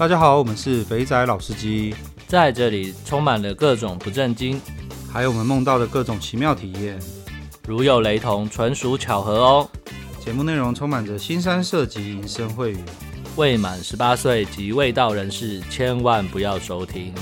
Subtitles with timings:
[0.00, 1.94] 大家好，我们是肥仔老司机，
[2.26, 4.58] 在这里充满了各种不正经，
[5.12, 6.98] 还有我们梦到的各种奇妙体验。
[7.68, 9.70] 如有雷同，纯属巧合哦。
[10.18, 12.78] 节目内容充满着新三色及淫声秽语，
[13.36, 17.12] 未满十八岁及未到人士千万不要收听。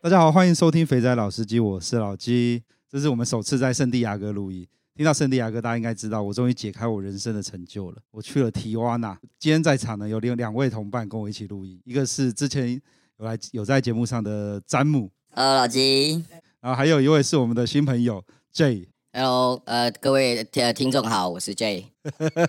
[0.00, 4.66] 大家好，欢迎收听肥仔老司机，我是老鸡，这是我们首次在圣地亚哥录音。
[4.98, 7.98] 听到圣地亚哥，大家应该知道，我终于解开我人生的成就了。
[8.10, 12.72] 我去了提瓦纳，今天在场呢有两两位同伴跟我一起录音，一个是之前
[13.18, 16.24] 有来有在节目上的詹姆，Hello 老吉，
[16.60, 21.92] 然后还有一位是我们的新朋友 J，Hello，呃各位听听众好，我是 J。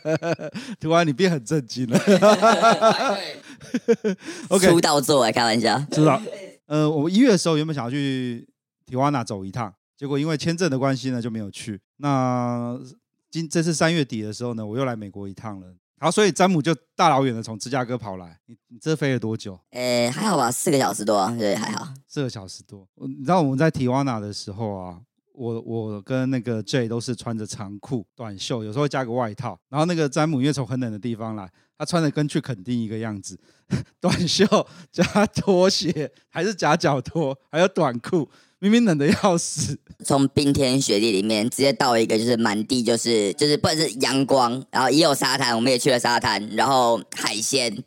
[0.82, 2.00] 突然你变很震惊了，
[4.50, 6.20] OK，出道作，开玩笑，出道。
[6.66, 8.50] 呃，我一月的时候原本想要去
[8.88, 9.72] 提瓦纳走一趟。
[10.00, 11.78] 结果因为签证的关系呢，就没有去。
[11.98, 12.80] 那
[13.30, 15.68] 今这次三月底的时候呢，我又来美国一趟了。
[16.00, 18.40] 好，所以詹姆就大老远的从芝加哥跑来。
[18.46, 19.60] 你你这飞了多久？
[19.72, 21.86] 诶，还好吧，四个小时多，对，还好。
[22.08, 22.88] 四个小时多。
[22.96, 25.02] 你知道我们在提瓦纳的时候啊，
[25.34, 29.60] 我我跟那个 J 都是穿着长裤短袖，有时候会加个外套。
[29.68, 33.38] 然后那个詹姆因为从很冷的地方来，他穿的跟去垦丁一个样子，
[34.00, 34.46] 短袖
[34.94, 38.30] 加拖鞋，还是夹脚拖，还有短裤。
[38.62, 47.82] 明明冷的要死，从冰天雪地里面直接到一个就是满地就是就是不管是阳光，然后也有沙滩，我们也去了沙滩，然后海鲜、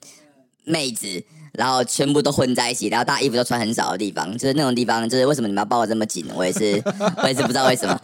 [0.64, 6.24] 妹子，然后全部都混在一起，然后大家衣服都穿很少的地方，就是那种地方，就是为什么你们要抱得这么紧？
[6.34, 6.82] 我也是，
[7.22, 8.00] 我也是不知道为什么。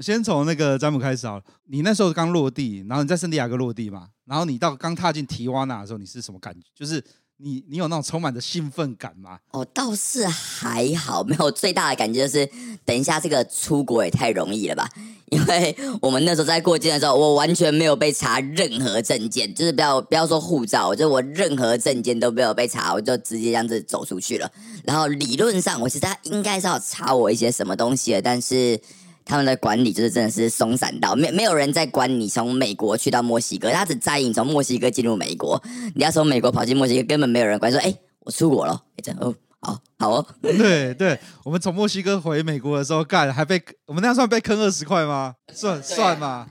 [0.00, 6.66] 先从那个詹姆开始好了，你那时候刚落地，然后你在圣地亚哥落地嘛，然后你到刚踏进提瓦纳的时候，你是什么感觉？
[6.74, 7.04] 就是。
[7.40, 9.38] 你你有那种充满着兴奋感吗？
[9.52, 12.50] 哦，倒是还好，没有最大的感觉就是，
[12.84, 14.88] 等一下这个出国也太容易了吧？
[15.30, 24.50] 因为我们那时候在过境的时候，我完全没有被查任何证件，就是不要不要说护照，就我任何证件都没有被查，我就直接这样子走出去了。
[24.84, 28.80] 然后理论上，我其实他应该是要查我一些什么东西的，但是。
[29.28, 35.62] 他们的管理就是真的是松散到没没有人在管你从美国去到墨西哥，他只在意你从墨西哥进入美国。
[35.94, 37.70] 你要从美国跑进墨西哥，根本没有人管。
[37.70, 40.26] 说，哎，我出国了，哎，这哦，好，好哦。
[40.40, 45.34] 对对，我们从墨西哥回美国的时候，干还被我们那样算被坑二十块吗？
[45.52, 46.48] 算算吗？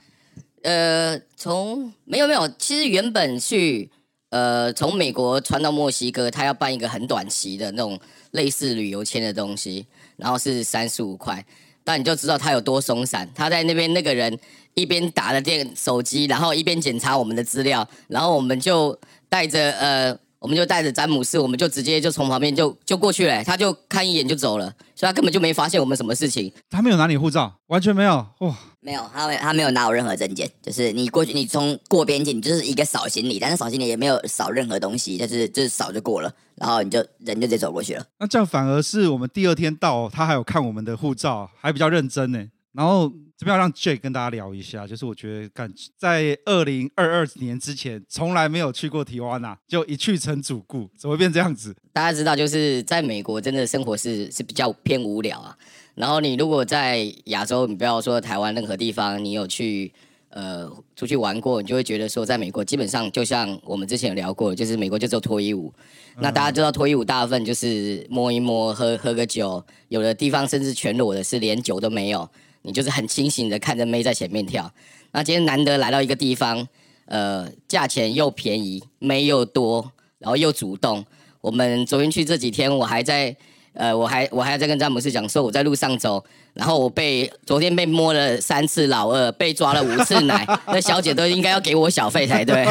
[0.61, 3.89] 呃，从没有没有，其实原本去
[4.29, 7.99] 呃从美国穿到墨西哥，他要办一个很短期的那种
[8.31, 11.43] 类似旅游签的东西，然后是三十五块。
[11.87, 13.27] 那你就知道他有多松散。
[13.33, 14.37] 他在那边那个人
[14.73, 18.99] 一边打着电手机，然后一边检查我们的资料，然后我们就
[19.29, 23.43] 带着呃，我们就带着詹姆斯，我们就直接就从旁边就就过去了。
[23.43, 26.51] 他就看一眼就走了，所以他根本就没发现我们什么事情。
[26.69, 28.55] 他没有拿你护照，完全没有哇。
[28.79, 38.05] 没有，他没他没有拿我任何证件，就是你过去，你从过边境，你就是一个扫行李，但是扫行李也没有扫任何东西，就是就是扫就过了，然后你就人就直接走过去了。
[38.19, 42.45] 那这样反而是我们第二天到，他还有看我们的护照，还比较认真呢。
[42.77, 45.67] 然后这边要让 Jake 跟大家聊一下，就是我觉得感
[45.97, 51.75] 在二零二二年之前，从来没有去过提瓦纳，就一去成主顾，怎么会变这样子？
[51.91, 55.57] 大家知道，就是在美国，真的生活是是比较偏无聊啊。
[55.95, 59.91] 然后你如果在亚洲，你不要说台湾任何地方，你有去
[60.29, 65.73] 呃出去玩过，你就会觉得说，在美国基本上就像我们之前有聊过，就是美国就只有脱衣舞。
[66.15, 72.29] 嗯、那大家知道脱衣舞大部分就是摸一摸，喝喝个酒，有的地方甚至全裸的是连酒都没有，
[72.67, 74.71] 你就是很清醒的看着妹在前面跳。
[75.13, 76.67] 那今天难得来到一个地方，
[77.05, 81.03] 呃，价钱又便宜，妹又多，然后又主动。
[81.41, 83.35] 我们昨天去这几天，我还在。
[83.77, 92.65] 呃，我还我还在跟詹姆斯讲说，我在路上走，然后我被昨天被摸了三次老二，被抓了五次奶， 那小姐都应该要给我小费才对。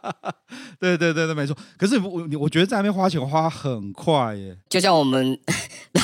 [0.78, 1.56] 对对对对，没错。
[1.78, 4.54] 可是我我觉得在那边花钱花很快耶。
[4.68, 5.38] 就像我们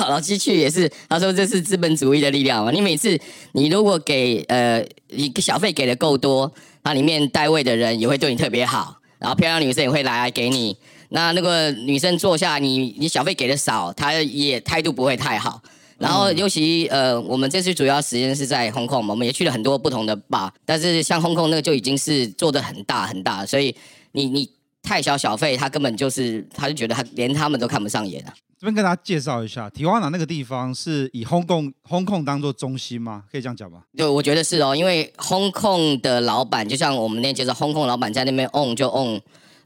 [0.01, 2.71] 老老七去也是，他说这是资本主义的力量嘛。
[2.71, 3.21] 你每次
[3.53, 6.51] 你如果给呃你小费给的够多，
[6.83, 10.77] 那里面带位的人也会对你特别好，然后漂亮女生也会来来给你。
[11.11, 15.61] 那那个女生坐下，你你小费给的少，她也态度不会太好。
[15.99, 23.77] 然后尤其呃，我们这次主要时间是在 Hong Kong 嘛，我们也去了很多不同的 bar，但是像 Hong Kong 那个就已经是做的很大很大，所以
[24.13, 24.51] 你你
[24.83, 28.33] 太小小费，他根本就是他就觉得他连他们都看不上眼啊。
[28.59, 33.25] 这边跟大家介绍一下，提瓦纳那个地方是以 Hong Kong Hong Kong 当做中心吗？
[33.31, 33.83] 可以这样讲吗？
[33.97, 39.21] 对，我觉得是哦，因为 Hong Kong 的老板，就像我们那介绍，Hong Kong 老板在那边 own 就 own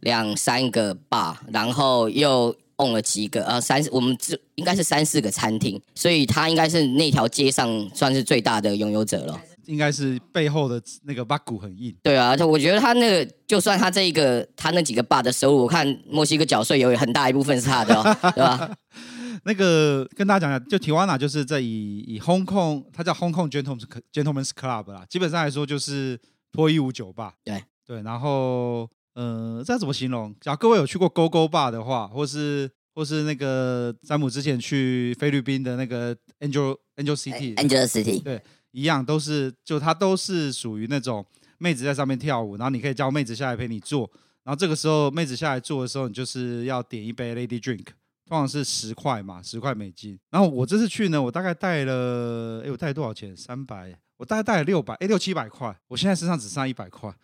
[0.04, 9.40] 两三个 bar，然后又 own 了几个呃三，我们这应该是三四个餐厅，所以他应该是那条街上算是最大的拥有者了。
[9.66, 11.94] 应该是背后的那个巴骨很硬。
[12.02, 18.02] 对啊，我觉得他那个，就算他这一个，他那几个 bar 的收入，我看墨西哥缴税有很大一部分是他的，哦，
[18.36, 18.70] 对吧？
[19.44, 26.20] 那个跟大家讲一下，就提瓦纳就是在以以 Hong Kong，它叫 Hong Kong Gentlemen's Gentlemen's Club 啦，基本上来说就是
[26.52, 27.32] 脱衣舞酒吧。
[27.42, 30.34] 对对，然后呃，这怎么形容？
[30.40, 38.42] 假如各位有去过 Go Go Bar 的话，或是或是那个詹姆之前去菲律宾的那个 Angel Angel City，Angel City，对。
[38.76, 41.24] 一样都是，就它都是属于那种
[41.58, 44.10] 妹子在上面跳舞，然后你可以叫妹子下来陪你做，
[44.42, 47.86] 然后这个时候妹子下来做的时候，你就是要点一杯 Lady Drink，
[48.26, 50.18] 通常是十块嘛，十块美金。
[50.28, 53.36] 然后我这次去呢，我大概带了，哎，我带了多少钱？
[53.36, 55.72] 三百，我大概带了六百，哎，六七百块。
[55.86, 57.14] 我现在身上只剩一百块。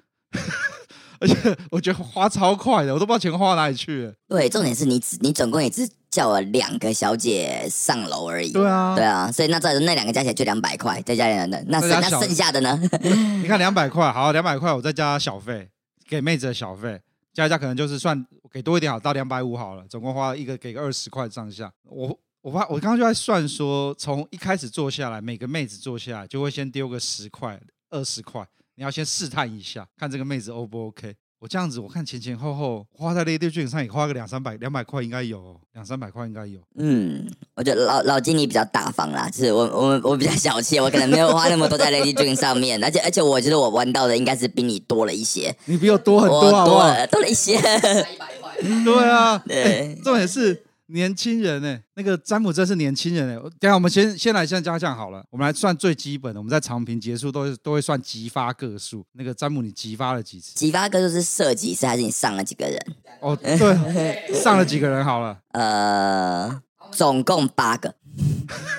[1.21, 4.15] 而且我觉得花超快的，我都不知道钱花到哪里去了。
[4.27, 8.51] 对，重点是你只你总共也只叫了两个小姐上楼而已。
[8.51, 12.81] 对啊，对啊，所以那在那两个加起来就两百块，再加两的，那剩那剩下的呢？
[13.43, 15.69] 你看两百块，好，两百块我再加小费，
[16.09, 17.01] 给妹子的小费，
[17.35, 21.71] 加一加可能就是算给多一点好，到两百五好了，总共花一个给个二十块上下。
[21.85, 28.47] 我我发我刚刚就在算说，从一开始坐下来，每个妹子坐下来就会先丢个十块、二十块。
[28.81, 31.15] 你要先试探一下，看这个妹子 O 不 OK？
[31.39, 36.59] 我这样子，我看前前后后花在 Lady Drink 上也花个两三百、两百块应该有，两三百块应该有。
[36.77, 45.55] 嗯，我觉得老老经理比较大方啦，就是我我我比较小气，我可能没有花那么多在 Lady Drink 上面，而且而且我觉得我玩到的应该是比你多了一些。
[45.67, 47.61] 你比我多很多啊，多了多了一些。
[47.61, 50.65] 对啊，对，欸、重点是。
[50.93, 53.37] 年轻人哎，那个詹姆真是年轻人哎。
[53.59, 56.41] 等下我们先先来先加这样好了，我们来算最基本的。
[56.41, 59.05] 我们在长平结束都会都会算击发个数。
[59.13, 60.55] 那个詹姆，你击发了几次？
[60.55, 62.79] 击发个数是射几次还是你上了几个人？
[63.21, 65.39] 哦，对， 上了几个人好了。
[65.53, 66.63] 呃，
[66.93, 67.95] 总共八个。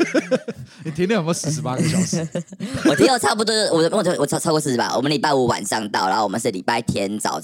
[0.83, 2.27] 你停了有没有四十八个小时？
[2.89, 4.95] 我停了差不多，我我我超超过四十八。
[4.95, 7.41] 我们礼拜五晚上到，然后我们是礼拜天早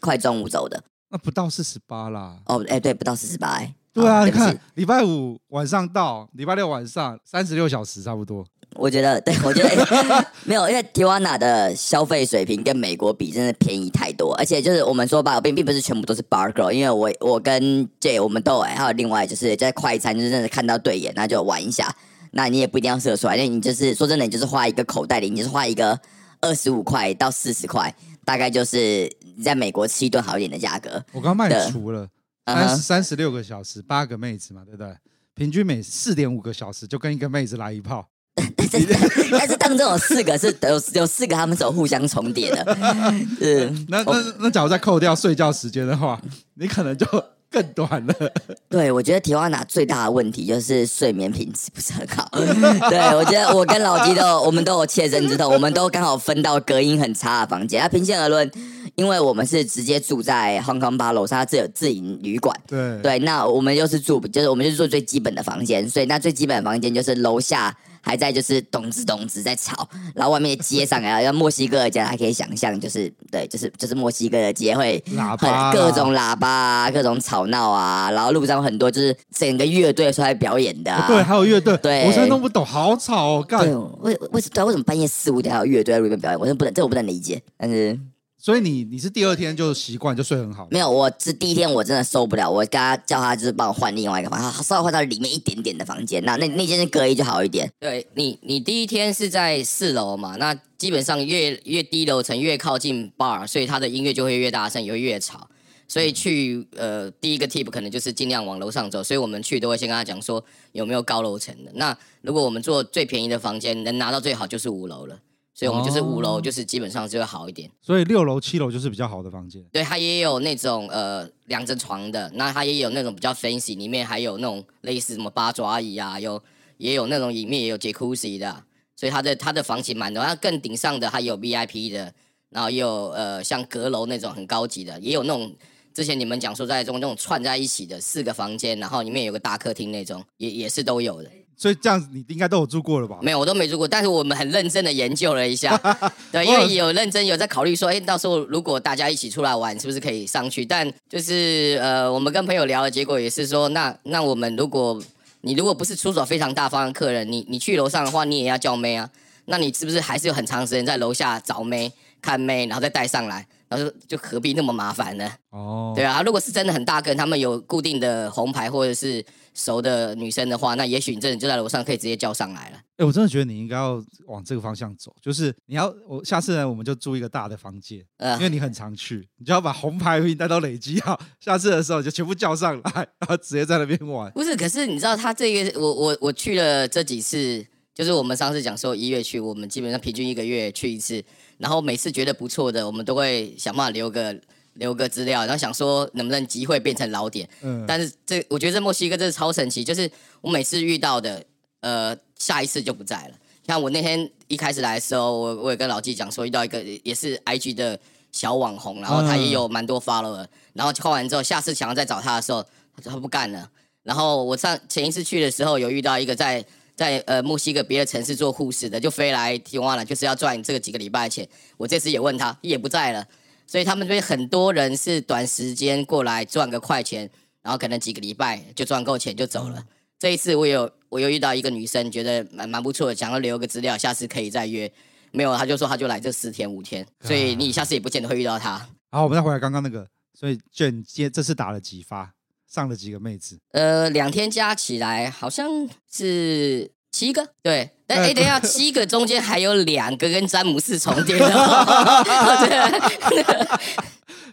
[0.00, 0.82] 快中午走的。
[1.10, 2.38] 那不到四十八啦。
[2.46, 3.74] 哦，哎，对，不到四十八哎。
[3.92, 8.44] 对啊，你看礼拜五晚上到，礼拜六晚上三十六小时差不多。
[8.76, 14.32] 我觉得， 对，我觉得、欸、 没有，因为提瓦纳的消费水平跟美国比，真的便宜太多。
[14.36, 21.92] 而且就是我们说吧，并并不是全部都是 bar girl，因为我我跟 J 我们都有，还有另外就是在快餐，就是真的看到对眼，那就玩一下。
[22.30, 25.98] 那你也不一定要射出来，因为你就是说真的，你就是花一个口袋里，你就是花一个
[26.40, 27.92] 二十五块到四十块，
[28.24, 31.02] 大概就是你在美国吃一顿好一点的价格。
[31.12, 32.06] 我刚卖除了。
[32.54, 34.94] 三十三十六个小时，八个妹子嘛，对不对？
[35.34, 38.08] 平均每四点五个小时就跟一个妹子来一炮。
[38.56, 38.86] 但是
[39.30, 42.62] 但是当中有四个是有有四个他们是有互相重叠的。
[43.40, 46.20] 嗯，那那那假如再扣掉睡觉时间的话，
[46.54, 47.06] 你可能就
[47.50, 48.14] 更短了。
[48.70, 52.28] 对，我觉得提瓦纳最大的问题就是睡眠品质不是很好。
[52.88, 57.82] 对，我觉得我跟老吉都 我们都有切身之痛，我们都刚好分到隔音很差的房间。
[57.82, 58.50] 那平心而论。
[58.96, 62.54] 因为我们是直接住在 Hong Kong Bar 楼上，自有自营旅馆。
[62.66, 83.60] 对对，那我们又是住，就是我们就是住最基本的房间，所以那最基本的房间就是楼下还在就是咚子咚子在吵，然后外面街上啊，要墨西哥的家还可以想象，就是对，就是就是墨西哥的街会喇叭，各种喇叭啊，各种吵闹啊，然后路上有很多就是整个乐队出来表演的，啊，对，还有乐队，对，我真的弄不懂，好吵哦，干，
[84.00, 86.38] 为为为什么为什么半夜四五点还有乐队在路边表演？
[86.40, 87.98] 我真不能，这我不能理解，但是。
[88.42, 90.66] 所以你你是第二天就习惯就睡很好？
[90.70, 96.24] 没有，我是第一天我真的受不了，我跟他叫他就是帮我换另外一个房间，稍微换到里面一点点的房间。
[96.24, 97.70] 那那那间是隔音就好一点。
[97.78, 100.36] 对你，你第一天是在四楼嘛？
[100.36, 105.46] 那基本上越越低楼层越靠近 bar，所以它的音乐就会越大声，也会越吵。
[105.86, 109.04] 所以去呃第一个 tip 可能就是尽量往楼上走。
[109.04, 110.42] 所以我们去都会先跟他讲说
[110.72, 111.70] 有没有高楼层的。
[111.74, 115.18] 那如果我们做最便宜的房间，能拿到最好就是五楼了。
[115.60, 117.68] 所以我们就是五楼，就是基本上就会好一点。
[117.68, 119.62] 哦、所以六楼、七楼就是比较好的房间。
[119.70, 126.42] 对，它也有那种呃两张床的，那它也有那种比较 fancy，里面还有那种类似什么八爪椅啊，有
[126.78, 128.64] 也有那种里面也有 jacuzzi 的，
[128.96, 130.24] 所以它的它的房型蛮多。
[130.24, 132.10] 它更顶上的还有 VIP 的，
[132.48, 135.54] 然后也有呃像阁楼那种很高级的，也有那种
[135.92, 141.30] 之前你们讲说在中那种串在一起的四个房间，然后里面有个大客厅那种，也也是都有的。
[141.60, 143.18] 所以这样子你应该都有住过了吧？
[143.20, 145.76] 没有，我都没住过，但是我们很认真的研究了一下，
[146.32, 150.64] 对，因为有认真有在考虑说，哎，到时候如果大家一起出来玩，是不是可以上去？
[150.64, 154.98] 但就是呃，我们跟朋友聊的结果也是说，那那我们如果
[155.42, 159.10] 你如果不是出手非常大方的客人，你你去楼上的话，你也要叫妹啊，
[159.44, 163.46] 那你是不是还是有很长时间在楼下找妹看妹，然后再带上来？
[163.70, 165.30] 然后就何必那么麻烦呢？
[165.50, 169.24] 哦，对啊，如果是真的很大个，他们有固定的红牌或者是
[169.54, 172.78] 熟的女生的话，那也许你真的就在楼上可以直接叫上来了。
[172.96, 184.30] 哎，我真的觉得你应该要往这个方向走，就是你要我下次呢，我们就租一个大的房间，呃，因为你很常去，你就要把红牌带都累积好，下次的时候就全部叫上来， 然后直接在那边玩。
[184.32, 191.22] 不是，可是你知道他这个，我我我去了这几次，就是我们上次讲说一月去，我们基本上平均一个月去一次。
[191.58, 194.34] 然后每次觉得不错的，我们都会想办法留个
[194.74, 197.46] 留个资料，然后想说能不能机会变成老点。
[197.60, 197.84] 嗯。
[197.86, 201.44] 但是这我觉得这墨西哥真的超神奇，就是我每次遇到的，
[201.80, 203.34] 呃，下一次就不在了。
[203.66, 208.00] 像我那天一开始来的时候，我我也跟老纪讲说遇到一个也是 IG 的
[208.32, 212.64] 小网红，然后他也有蛮多 follower，然后换完之后，下次想要再找他的时候，
[213.04, 213.70] 他不干了。
[214.04, 216.64] 然后我上前一次去的时候，有遇到一个在。
[217.00, 221.48] 在呃墨西哥别的城市做护士的，就飞来提瓦了，就是要赚这个几个礼拜的钱。
[221.78, 223.26] 我这次也问他，也不在了。
[223.66, 227.30] 所以他们这边很多人是短时间过来赚个快钱，
[227.62, 229.78] 然后可能几个礼拜就赚够钱就走了。
[229.78, 229.86] 嗯、
[230.18, 234.92] 这一次我有我又遇到一个女生，觉得蛮蛮不错的，想要留个资料，下次可以再约。
[235.32, 238.86] 没有，他就说他就来这四天五天，所以你下次也不见得会遇到他。
[239.10, 240.06] 好，我们再回来刚刚那个，
[240.38, 242.34] 所以卷接这次打了几发？
[242.72, 243.58] 上了几个妹子？
[243.72, 245.68] 呃，两天加起来好像
[246.10, 247.48] 是七个。
[247.62, 251.48] 对，但哎，等一下， 七个中间还有两个跟詹姆斯重叠的。
[253.30, 253.66] 对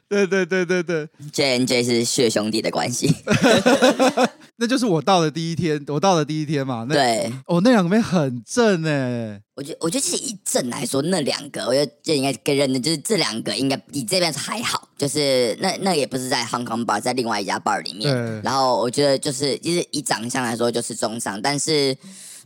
[0.09, 3.13] 对对对对，J N J 是血兄弟的关系。
[4.59, 6.83] 那就是我到的第一天，我到的第一天嘛。
[6.89, 9.39] 那对，哦，那两个妹很正哎。
[9.53, 14.87] 我觉得，我觉得其实以正来说，那两个，我觉得这应该更认真，就是这两个应该比这边还好。
[14.97, 18.41] 就是那那也不是在 Hong Kong bar，在另外一家 bar 里面。
[18.41, 21.95] 然后我觉得就是，其实以长相来说就是中上，但是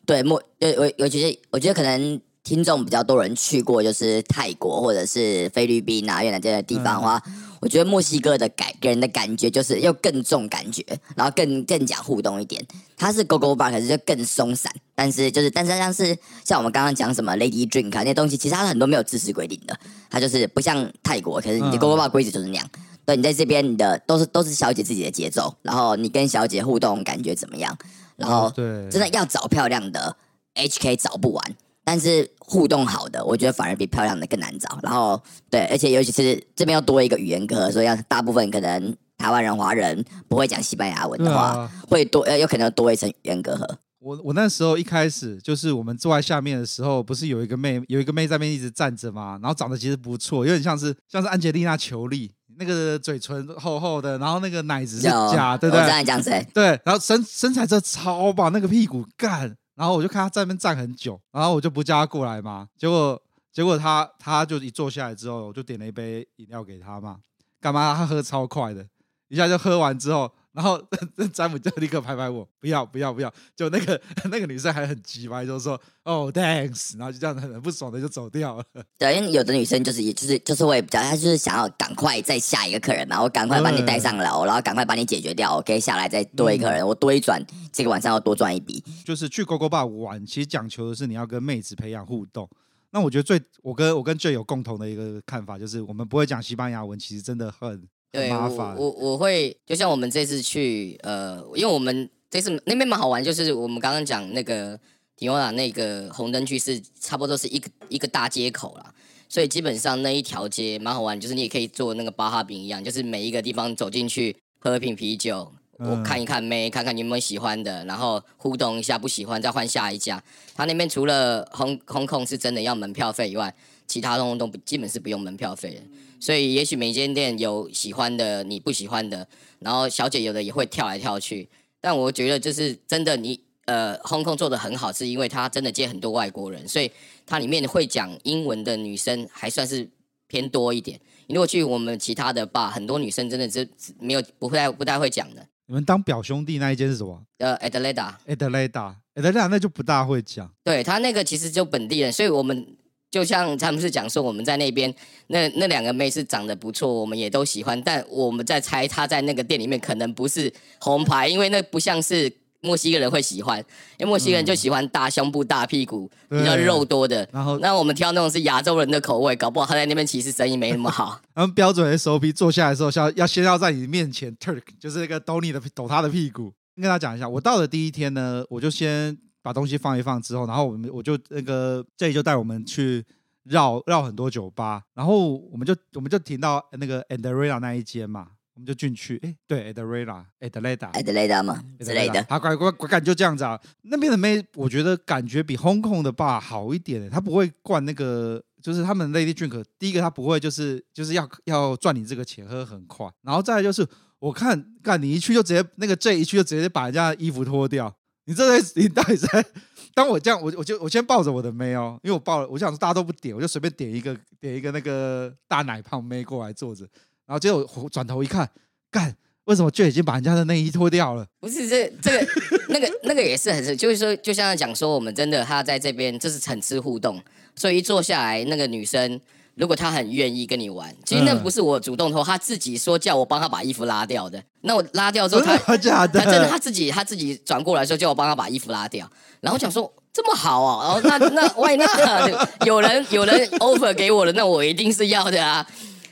[0.05, 7.21] 对莫，对我我觉得我觉得可能听众比较多人去过，就是泰国或者是菲律宾啊、越南这些地方的话。
[7.25, 10.83] 嗯我觉得墨西哥的感给人的感觉就是又更重感觉，
[11.15, 12.65] 然后更更讲互动一点。
[12.97, 14.73] 它是 Gogo Bar，可是就更松散。
[14.95, 19.79] 但是就是，但是像是像我们刚刚讲什么 Lady Drink 啊那些东西，其实它很多没有制式规定的。
[20.09, 22.67] 它就是不像泰国，可是你的 Gogo Bar 规则就是那样。
[23.05, 27.77] 对，你在这边，你的都是都是小姐自己的节奏，然后你跟小姐互动感觉怎么样？
[28.15, 30.15] 然后对，真的要找漂亮的
[30.55, 31.55] HK 找不完。
[31.83, 34.79] 但是互动好的，我觉得反而比漂亮的更难找。
[34.83, 43.67] 然后，对，而且尤其是这边又多一个语言科，所以要大部分可能台湾人、华人不会讲西班牙文的话，啊、会多呃有可能多一层语言隔阂。
[43.99, 49.37] 我我那时候一开始就是我们坐在下面的时候，不是有一个妹有一个妹在那边一直站着吗？
[49.41, 56.03] 然后长得其实不错，有点像是像是安吉丽娜裘丽，那个嘴唇厚厚的，然后那个奶子是假，有对不对？
[56.03, 56.43] 讲谁？
[56.51, 59.55] 对，然后身身材真超棒，那个屁股干。
[59.81, 62.69] 然后我就看他在那边站很久，然后我就不叫他过来嘛。
[62.77, 63.19] 结果
[63.51, 67.17] 结果他他就一坐下来之后，我就点了一杯饮料给他嘛。
[67.59, 67.95] 干嘛？
[67.95, 68.87] 他喝超快的，
[69.29, 70.31] 一下就喝完之后。
[70.53, 70.81] 然后
[71.31, 73.33] 詹姆就立刻拍拍我，不要不要不要！
[73.55, 78.65] 就那个那个女生还很急嘛，就说哦、oh,，thanks，然后就这样很不爽的就走掉了。
[78.97, 87.41] 对，因为有的女生就是也就是就是会比较，她就是想要赶快再下一个客人嘛，我赶快把你带上楼，然后赶快把你解决掉，我可以下来再多一个人，嗯、我多一转，
[87.71, 88.83] 这个晚上要多赚一笔。
[89.05, 92.49] 就是去 Gogo Bar 玩，其实讲求的是你要跟妹子培养互动。
[92.91, 97.87] 那我觉得最我跟我跟 J 有共同的一个看法，就是我们不会讲西班牙文，其实真的很。
[98.11, 104.77] 对，我我我会就像我们这次去，呃，因为我们这次那边蛮好玩，就是我们刚刚讲那个
[105.15, 108.93] 迪欧娜那个红灯区是差不多是一个一个大街口啦，
[109.29, 115.49] 所以基本上那一条街蛮好玩，就是你也可以做那个巴哈饼一样，就是每一个地方走进去喝一瓶啤酒，
[115.79, 120.21] 我看一看妹，看看你有没有喜欢的，然后互动一下，不喜欢再换下一家。
[120.53, 123.55] 他那边除了 Hong Hong Kong 是真的要门票费以外，
[123.91, 125.81] 其他通通都不基本是不用门票费的。
[126.17, 129.27] 所以，也许每间店有喜欢的，你不喜欢的，
[129.59, 131.49] 然后小姐有的也会跳来跳去。
[131.81, 136.89] 但我觉得，就是真的你，你呃，Hong Kong 做的很好，是因为它真的接很多外国人，所以
[137.25, 139.89] 它里面会讲英文的女生还算是
[140.27, 140.97] 偏多一点。
[141.25, 143.67] 你如果去我们其他的吧，很多女生真的是
[143.99, 145.45] 没有不太不太会讲的。
[145.65, 147.19] 你们当表兄弟那一间是什么？
[147.39, 150.51] 呃，Adelaida，Adelaida，Adelaida 那就不大会讲。
[150.63, 152.77] 对他那个其实就本地人，所以我们。
[153.11, 154.91] 就像他们是讲说，我们在那边
[155.27, 157.79] 那那两个妹是长得不错，我们也都喜欢。
[157.83, 163.59] 但我们在猜，她在那个店里面可能不是红牌，因为那不像是墨西哥人会喜欢，
[163.97, 167.27] 因为墨西哥人就喜欢大胸部、大屁股、对比较肉多的。
[167.33, 171.19] 然后那我们挑那种是亚洲人的口味，搞不好他在那边其实生意没那么好。
[171.35, 176.53] 然后标准 SOP 坐下来的时候，要要先要在你面前 Turk，就是那个抖你的抖他的屁股。
[176.77, 183.05] 跟他讲一下，我到的第一天呢，我就先把东西放一放之后，然后我们我就那个这里就带我们去
[183.43, 188.27] 绕绕很多酒吧，然后我们就我们就停到那个 Andrea 那一间嘛。
[188.53, 192.21] 我们就进去，哎，对，Adelaide，Adelaide，Adelaide 嘛之类的。
[192.23, 193.59] 他乖乖乖感就这样子啊。
[193.83, 197.09] 那边的妹，我觉得感觉比 Hong Kong 的 bar 好一点。
[197.09, 199.63] 他不会灌那个，就是他们 Lady Drink。
[199.79, 203.09] 第一个，他不会就是就是要要赚你这个钱，喝很快。
[203.21, 203.87] 然后再来就是，
[204.19, 207.95] 我看干你一去就直接那个 J 一去就直接把人家的衣服脱掉。
[208.31, 209.45] 你这在你到底在？
[209.93, 216.85] 当我这样，我我就我先抱着我的妹哦，因为我抱了，我想说大家都不点，我就随便点一个点一个那个大奶胖妹过来坐着。
[217.25, 218.49] 然后结果转头一看，
[218.89, 221.27] 干，为什么就已经把人家的内衣脱掉了？
[221.41, 222.27] 不是这这个
[222.69, 227.21] 那个那个也是很是，就是说就像讲说，我们真的他在这边这是层次互动，
[227.57, 229.19] 所以一坐下来，那个女生
[229.55, 234.41] 如果他很愿意跟你玩，其实那不是我主动说，她自己说叫我帮他把衣服拉掉的。
[234.61, 239.09] 那我拉掉之后，他他真的他自己他自己转过来说叫我帮他把衣服拉掉，
[239.41, 245.67] 然后讲说这么好哦，然后那那万一那有人有人 offer 给我的，那我一定是要的啊。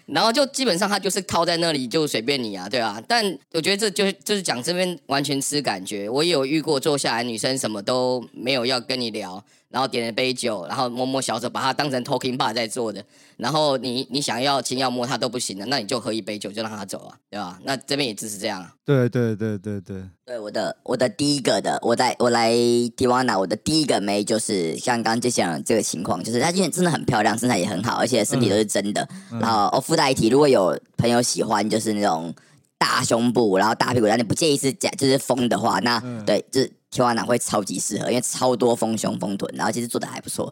[0.06, 3.00] 然后就基本上他就是靠在那里就随便你啊，对啊。
[3.08, 6.10] 但我觉得这就是就是讲这边完全吃感觉。
[6.10, 9.44] 我也有遇过坐下来女生什么都没有要跟你聊。
[9.70, 13.04] 然后点了杯酒，然后摸摸小手，把它当成 talking bar 在做的。
[13.38, 17.60] 然后你你想要亲要摸它都不行的，那你就喝一杯酒就让他走啊，对吧？
[17.64, 18.68] 那这边也只是这样。
[18.84, 22.52] 对对对对对对，我的我的第一个的，我在我来
[22.98, 29.08] 蒂瓦纳，我的第一个妹就是像刚刚就讲这个情况，就是她今天真的很漂亮，身材也很好，而且身体都是真的。
[29.32, 32.34] 嗯、然后哦，附带一提，如果有朋友喜欢就是那种
[32.78, 36.72] 大胸部，然后大屁股，但你不介意是假就是丰的话，那、嗯、对就是。
[36.92, 40.52] 提瓦纳会超级适合，因为超多丰胸丰臀，然后其实做的还不错。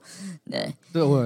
[0.49, 1.23] 对，对，我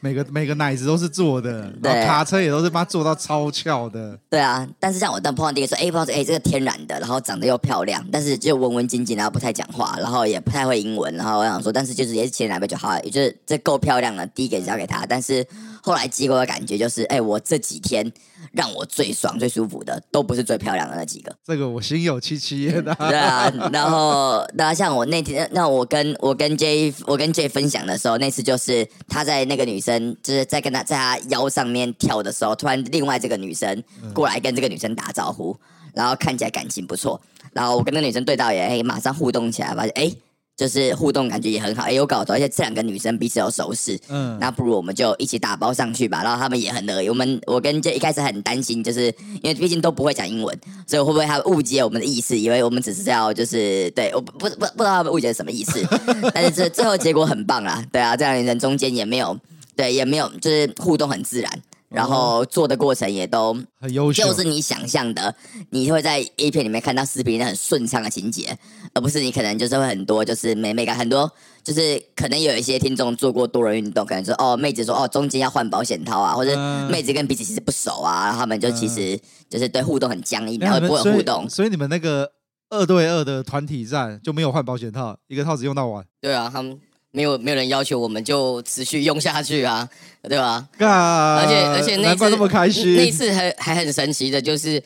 [0.00, 4.18] 每个每个奶子都是做的，对，卡车也都是把它做到超翘的。
[4.28, 15.06] 对啊，但是像我当碰到第一个说，哎，不知道哎，这个天然的，然后长得又漂亮，但是就文文静静，然后不太讲话，然后也不太会英文，然后我想说，但是就是也是前两杯就好，也就是这够漂亮了，第一个交给他。
[15.06, 15.44] 但是
[15.82, 18.12] 后来结果的感觉就是，哎，我这几天
[18.52, 21.34] 让我最爽最舒服的，都不是最漂亮的那几个。
[21.44, 22.94] 这个我心有戚戚焉的。
[22.94, 24.46] 对啊，然后。
[24.54, 33.82] 那像我那天，那我跟我跟 J，我跟 J 分享的时候，那次就是他在那个女生就是在跟他在他腰上面跳的时候，突然另外这个女生
[34.12, 35.56] 过来跟这个女生打招呼，
[35.94, 37.20] 然后看起来感情不错，
[37.52, 40.12] 然后我跟那个女生对到眼，哎，马上互动起来，发现哎。
[40.60, 46.22] 就是互动感觉也很好，哎，有搞头，而且这两个女生彼此有熟识，嗯，那不如我们就一起打包上去吧。
[46.22, 49.06] 然后他们也很乐意，我们我跟这一开始很担心，就是
[49.42, 50.54] 因为毕竟都不会讲英文，
[50.86, 55.82] 所以会不会他们误解我们的意思，以为我们只是要就是对，我不不不知道他们误解什么意思。
[56.34, 59.34] 但是这最后结果很棒啦，对啊，这两个人中间也没有
[59.74, 61.50] 对，也没有就是互动很自然。
[61.90, 65.34] 然后做的过程也都很优秀，就是你想象的，
[65.70, 68.56] 你会在 A 片里面看到视频很顺畅的情节，
[68.94, 71.30] 而不是你可能就是会很多就是美美感很多，
[71.64, 76.56] 就是可能有一些听众做过多人运动，可能说哦妹子说哦中间要换保险套啊，或者
[76.88, 82.30] 妹子跟彼此其实不熟啊，然后他们就其实就是对互动很僵硬，然后不会互动，所以你们那个
[82.70, 86.04] 二对二的团体战就没有换保险套，一个套子用到完。
[86.20, 86.78] 对啊，他们。
[87.12, 89.88] 没有没有人要求，我们就持续用下去啊，
[90.22, 90.68] 对吧？
[90.78, 94.80] 啊、而且而且那次那么开心，那次还还很神奇的，就是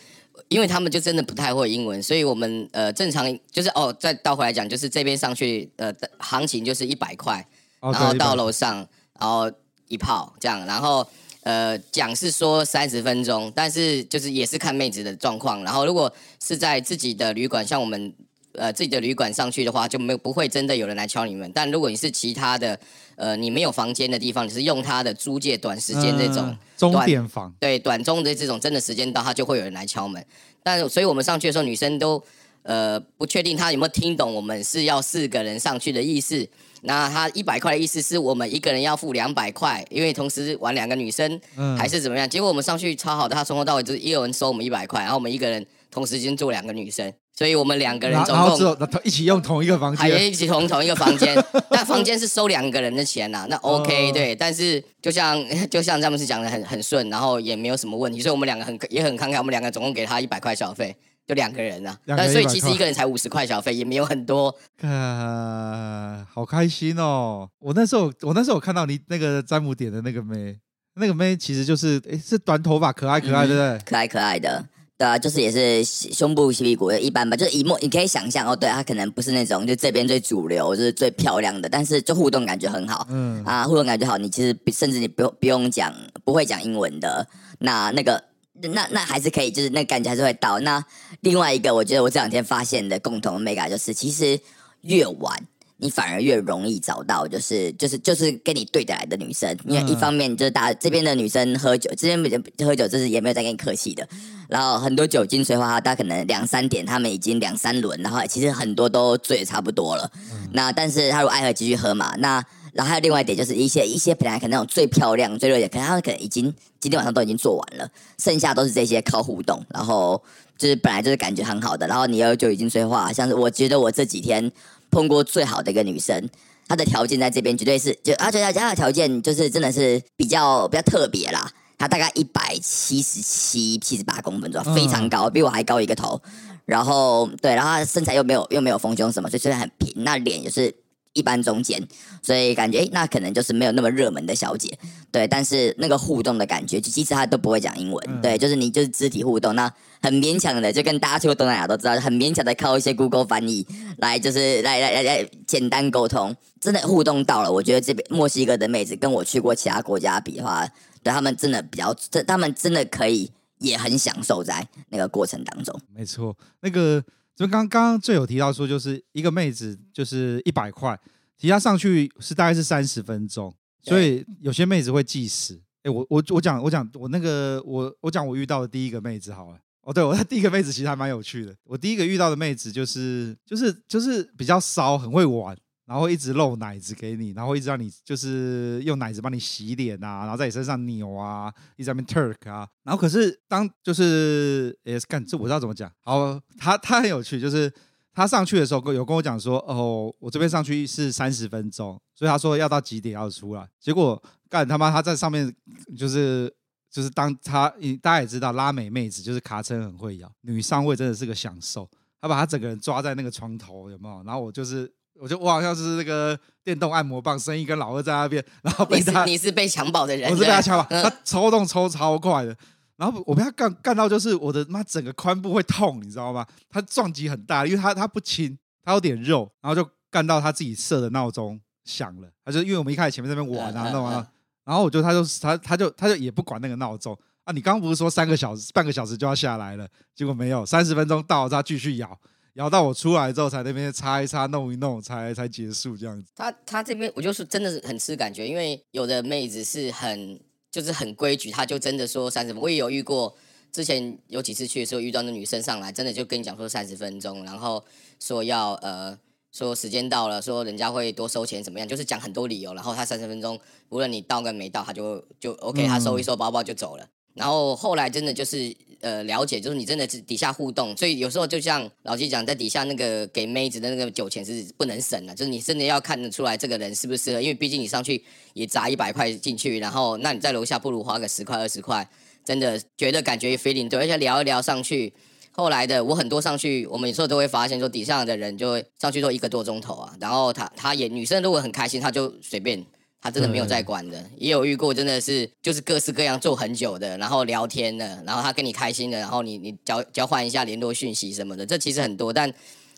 [0.48, 7.46] 因为他们就真的不太会英文，所以我们呃正常就是哦，再倒回来讲，就是这边上去呃行情就是一百块，
[7.80, 8.76] 然后到楼上
[9.20, 9.50] 然后
[9.88, 11.06] 一炮这样，然后
[11.42, 16.10] 呃讲是说三十分钟，但是就是也是看妹子的状况，然后如果
[16.42, 18.14] 是在自己的旅馆，像我们。
[18.54, 21.50] 呃，自己的旅馆上去的话，就没有不会真的有人来敲你们。
[21.54, 22.78] 但如果你是其他的，
[23.16, 30.24] 呃，你没有房间的地方，你是用他的租借短时间这种钟点房，对，短中的这种真的时间到，他就会有人来敲门。
[30.62, 32.22] 但所以我们上去的时候，女生都
[32.62, 36.48] 呃不确定他有没有听懂我们是要四个人上去的意思。
[36.86, 41.40] 那他一百块的意思是我们一个人要付两百块，因为同时玩两个女生，
[41.78, 42.28] 还是怎么样？
[42.28, 47.10] 结果我们上去超好的，他从头到尾就是一有人收我们一百块，然后我们一个人同时间做两个女生。
[47.36, 51.36] 所以我们两个人总共一起用同一个房间，还一起同同一个房间，
[51.68, 54.36] 但房间是收两个人的钱呐、啊，那 OK、哦、对。
[54.36, 55.36] 但是就像
[55.68, 60.94] 就像詹姆斯讲的很很顺，然后也没有什么问题，所以我们两个很也很慷慨，我们两个总共给他一百块小费，
[61.26, 61.98] 就两个人啊。
[62.06, 64.54] 但所以其实一个人才五十块小费，也没有很多。
[64.82, 67.48] 啊，好开心哦！
[67.58, 70.56] 我那时候我那时候我看到你那个詹姆点的那个妹，
[70.94, 73.78] 那个妹其实就是诶是短头发，可爱可爱，对不对？
[73.84, 74.64] 可爱可爱的。
[74.96, 85.92] 对啊，就是也是胸部、屁股一般吧，就是一模你可以想象哦，对，他可能不是那种就这边最主流，就是最漂亮的，但是就互动感觉很好，嗯啊，互动感觉好，你其实甚至你不用不用讲
[86.24, 87.26] 不会讲英文的，
[87.58, 88.22] 那那个
[88.60, 90.60] 那那还是可以，就是那感觉还是会到。
[90.60, 90.84] 那
[91.22, 94.38] 另外一个，我觉得我这两天发现的共同的美感就是，其实
[94.82, 95.42] 越晚。
[95.84, 104.08] 你反而越容易找到，就是就是就是跟你对得来的女生，因为一方面就是大家这边的女生喝酒，这边喝酒就是也没有在跟你客气的，
[104.48, 110.10] 然后很多酒精催化，大家可能两三点，他们已经两三轮，然后其实很多都醉得差不多了。
[110.14, 112.42] 嗯、那但是他如果爱喝继续喝嘛，那
[112.72, 116.44] 然后还有另外一点就是一些一些本来可能那种最漂亮最热烈，可能他们可能已经
[116.80, 117.86] 今天晚上都已经做完了，
[118.18, 120.22] 剩下都是这些靠互动，然后
[120.56, 124.50] 就是本来就是感觉很好的，然后你又就已经催化，像是我觉得我这几天。
[124.94, 126.30] 碰过最好的一个女生，
[126.68, 131.50] 她的条件在这边绝对是就而且她她的条件就是真的是比较比较特别啦。
[131.76, 136.22] 她大概一百七十七七十八公分左右，非常高，比我还高一个头。
[136.64, 140.72] 然后对，然后她身材又没有又没有丰胸什么，所以虽然很平，那脸也是。
[141.14, 141.82] 一般中间，
[142.22, 144.76] 所以感觉诶，那可能就是没有那么热门的小姐，
[145.10, 145.26] 对。
[145.26, 149.72] 但是那个互动的感觉，就其实她都不会讲英文，嗯、对，就是你就是肢体互动，那
[150.02, 153.66] 很勉强的，就跟大家去过东南亚都知道，很勉强的靠一些 Google 翻译
[153.98, 157.50] 来，就是来来来来简单沟通，真的互动到了。
[157.50, 160.68] 我觉得这边墨西哥的妹子跟我去过其他国家比的话，
[161.02, 161.94] 对他们真的比较，
[162.26, 165.80] 他们真的可以也很享受在那个过程当中。
[165.94, 167.02] 没错，那个。
[167.36, 170.98] 就刚刚刚最有提到说，就是一个妹子就是一百块，
[171.36, 175.60] 提她上去是大概是三十分钟，所以有些妹子会计时。
[175.82, 179.58] 哎，我我我讲我讲我那个我我讲我遇到的第一个妹子好了。
[179.82, 181.54] 哦，对，我的 第一个妹子其实还蛮有趣的。
[181.64, 185.54] 我第一个遇到的妹子就是就是就是比较骚，很会玩。
[185.86, 192.66] 然后一直露奶子给你，然后一直让你就是用奶子帮你洗脸啊，然后在你身上扭啊，一直在那边 Turk 啊。
[192.84, 195.92] 然后可是当就是也是干这我知道怎么讲。
[196.00, 197.70] 好，他他很有趣，就是
[198.14, 203.68] 他上去的时候有跟我讲说，哦，我这边上去是三十分钟，所以他说要到几点要出来。
[203.78, 205.54] 结果干他妈他在上面
[205.98, 206.50] 就是
[206.90, 207.68] 就是当他
[208.00, 211.86] 大家也知道拉美妹子就是卡称很会咬，女上位真的是个享受。
[212.22, 214.22] 他把他整个人抓在那个床头有没有？
[214.24, 214.90] 然后我就是。
[215.20, 222.56] 我就我好像是那个电动按摩棒，生一根老二在那边，然后被他，你是，你是被强暴的人，我是被他强暴，嗯、他抽动抽超快的，
[222.96, 226.46] 然后我被他干干到就是我的妈整个髋部会痛，你知道吗？
[226.68, 234.28] 他撞击很大，因为他他不轻，他有点肉，然后就干到他自己设的闹钟响了，他就因为我们一开始前面在那边玩啊，弄完了，
[234.64, 242.18] 然后我就他就他他就他就也不管那个闹钟啊，你刚刚不是说三个小时半个小时就要下来了，结果没有，三十分钟到他继续咬。
[242.54, 246.28] 摇到我出来之后，才那边擦一擦、弄一弄，才才结束这样子。
[246.34, 250.40] 他他这边我就是真的是很吃感觉，因为有的妹子是很
[250.70, 252.62] 就是很规矩，他就真的说三十分。
[252.62, 253.34] 我也有遇过，
[253.72, 257.84] 之前有几次去的时候遇到那女生上来，真的就跟你讲说三十分钟，然后
[258.20, 259.18] 说要呃
[259.50, 262.72] 说时间到了，说人家会多收钱怎么样，就是讲很多理由。
[262.74, 267.08] 然后他三十分钟，无论你到跟没到，他就就 OK，他收一收包包就走了。
[267.34, 268.74] 然后后来真的就是。
[269.00, 282.08] 呃，了解，就是你真的是底下互动，所以有时候就像老纪讲，在底下那个给妹子的那个酒钱是不能省的，就是你真的要看得出来这个人适不适合，因为毕竟你上去也砸一百块进去，然后那你在楼下不如花个十块二十块，
[282.42, 285.12] 真的觉得感觉 feeling 对，而且聊一聊上去，
[285.52, 292.82] 后来的我很多上去，我们有时候都会发现说底下的人就会上去做一个多钟头啊，然后他他也女生如果很开心，他就随便。
[293.24, 302.52] 他真的没有在管的，也有遇过真的是就是各式各样做很久的，然后聊天的，然后他跟你开心的，然后你你交交换一下联络讯息什么的，这其实很多，但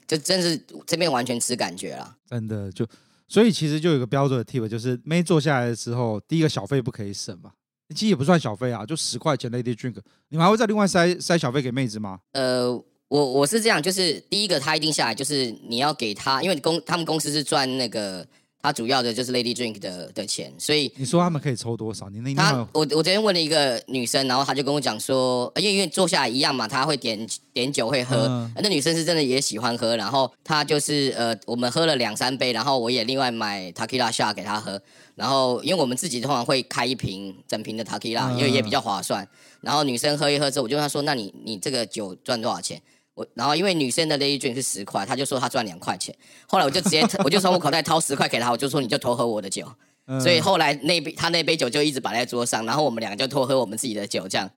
[0.04, 2.16] 就真是这边完全吃感觉了。
[2.28, 2.84] 真的就，
[3.28, 7.52] 所以其实就有一个标准的 tip，就是妹坐下来的时候，第一个小费不可以省嘛，
[7.90, 9.94] 其实也不算小费啊，就十块钱 lady drink，
[10.30, 12.18] 你们还会再另外塞塞小费给妹子吗？
[12.32, 12.72] 呃，
[13.06, 18.26] 我我是这样，就是第一个他一定下来，就是你要给他，因为公他们公司是赚那个。
[18.66, 22.09] 他主要的就是 Lady Drink 的的钱，所以你说他们可以抽多少？
[22.11, 27.16] 你那他我我昨天问了一个女生，然后她就跟我讲说，因为因为坐下来一样嘛，她会点
[27.52, 34.83] 点酒会喝，嗯、那女生是真的也喜欢喝，然后她就是呃，我们喝了两三杯，然后我也另外买 Takila shot 给她喝，
[35.14, 39.29] 然后因为我们自己通常会开一瓶整瓶的 Takila，因为也比较划算，
[39.61, 42.83] 然后女生喝一喝之后，我就跟她说，那你你这个酒赚多少钱？
[43.16, 46.14] 我然后因为女生的 lady drink 是十块，他就说他赚两块钱。
[46.46, 49.66] 后来我就直接我就从我口袋掏十块给他，我就说你就偷喝我的酒。
[50.09, 54.48] 嗯、所以后来那杯他那杯酒就一直摆在桌上，然后我们两个就偷喝我们自己的酒，这样。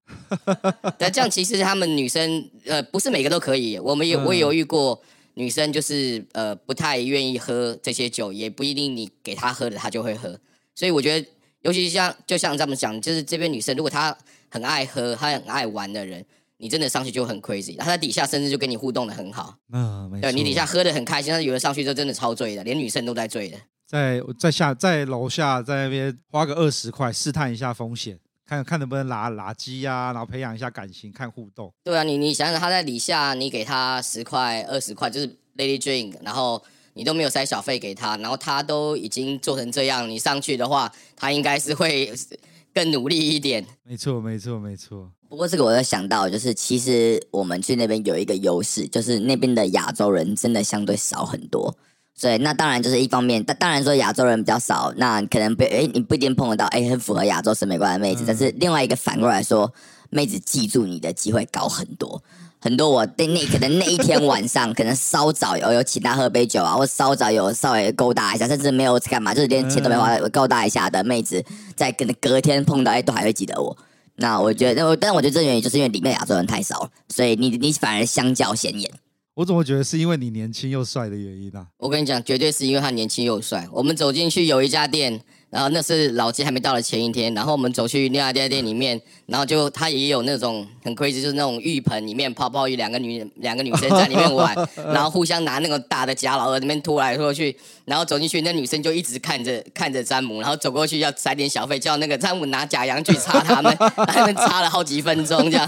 [0.99, 5.01] 但这样其实他们女生呃不是每个都可以，我们有我也有遇过
[5.35, 10.37] 女生就是呃不太愿意喝这些酒，也不一定你给她喝的她就会喝。
[10.75, 11.27] 所以我觉得
[11.61, 14.15] 尤其像就像这么讲，就是这边女生如果她
[14.49, 16.25] 很爱喝，她很爱玩的人。
[16.61, 19.55] 你真的上去就很 crazy，他在底下甚至就跟你互动的很好。
[19.71, 20.23] 嗯，没错。
[20.23, 23.57] 对，你底下喝的很开心，但是有的上去就真的超醉的，连女生都在醉的。
[23.85, 31.73] 在在下在楼下在那边花个二十块试探一下风险，看看能不能拉拉鸡呀，然后培养一下感情，看互动。
[31.81, 36.61] 对啊，你你想想他在底下，你给他十块二十块，就是 lady drink，然后
[36.93, 42.13] 你都没有塞小费给他，然后他都已经做成这样，你上去的话，他应该是会
[42.75, 43.65] 更努力一点。
[43.83, 45.11] 没错，没错，没错。
[45.29, 51.75] 不过这个我有想到，就是其实我们去那边有一个优势，就是那边的亚洲人真的相对少很多。
[52.15, 58.23] 所以那当然就是一方面，但当然说亚洲人比较少，那可能不哎你不一定碰得到哎很符合亚洲审美观的妹子。
[58.25, 59.71] 但是另外一个反过来说，
[60.09, 62.21] 妹子记住你的机会高很多。
[62.59, 71.41] 很多我对那可能那一天晚上可能稍早有有请她喝杯酒啊， 或稍早有稍微勾搭一下，甚至没有干嘛，就是连钱都没花勾搭一下的妹子，
[71.77, 73.77] 在可能隔天碰到哎都还会记得我。
[74.19, 78.91] 那我觉得，但我觉得这原因就是因为里面亚洲人太少了，所以你你反而相较显眼。
[79.35, 81.67] 我怎么觉得是因为你年轻又帅的原因呢、啊？
[81.77, 83.67] 我跟你讲，绝对是因为他年轻又帅。
[83.71, 85.21] 我们走进去有一家店。
[85.49, 94.55] 然后那是老街还没到的前一天，然后我们走去另外一家店里面，然后就他也有那种很 crazy，就是那种浴盆里面泡泡浴，两个女两个女生在里面玩，
[94.93, 103.75] 然后互相拿那个大的假老二那边拖来拖去，然后走进去，那女生就一直看着看着詹姆，然后走过去要塞点小费，叫那个詹姆拿假洋去擦他们，
[104.07, 105.67] 他们擦了好几分钟这样，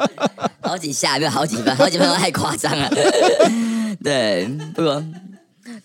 [0.60, 2.90] 好几下没有好几分，好几分钟太夸张了，
[4.02, 5.02] 对，不过。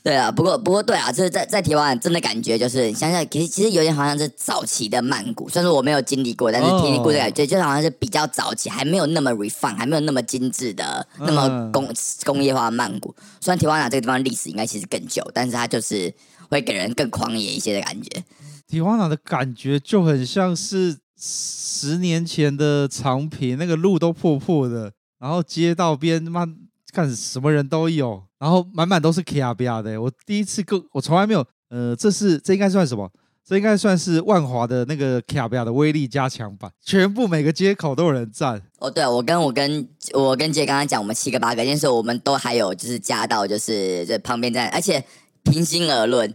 [0.01, 11.87] 对啊，不过不过对啊，就是在在提瓦纳真的感觉就是想想，其实其实有点好像是早期的曼谷，虽然说我没有经历过，但是听过的感觉就好像是比较早期，还没有那么 refine，还没有那么精致的那么工
[12.23, 13.13] 工业化的曼谷。
[13.41, 16.13] 虽然提瓦纳这个地方历史应该其实更久，但是它就是
[16.49, 18.23] 会给人更狂野一些的感觉。
[18.67, 26.47] 提瓦纳的感觉就很像是十年前的长平，那个路都破破的，然后街道边他妈
[26.93, 28.23] 看什么人都有。
[28.39, 33.11] 然后满满都是卡比亚的，我第一次跟我从来没有，呃，这是这应该算什么？
[33.45, 38.61] 这应该算是万华的那个卡比亚的威力加强版，全部每个街口都有人站。
[38.77, 45.03] 哦，对啊，我跟我跟我跟杰刚刚讲，我们七个八个，但是我们都还有就是加到就是这旁边站，而且
[45.43, 46.33] 平心而论，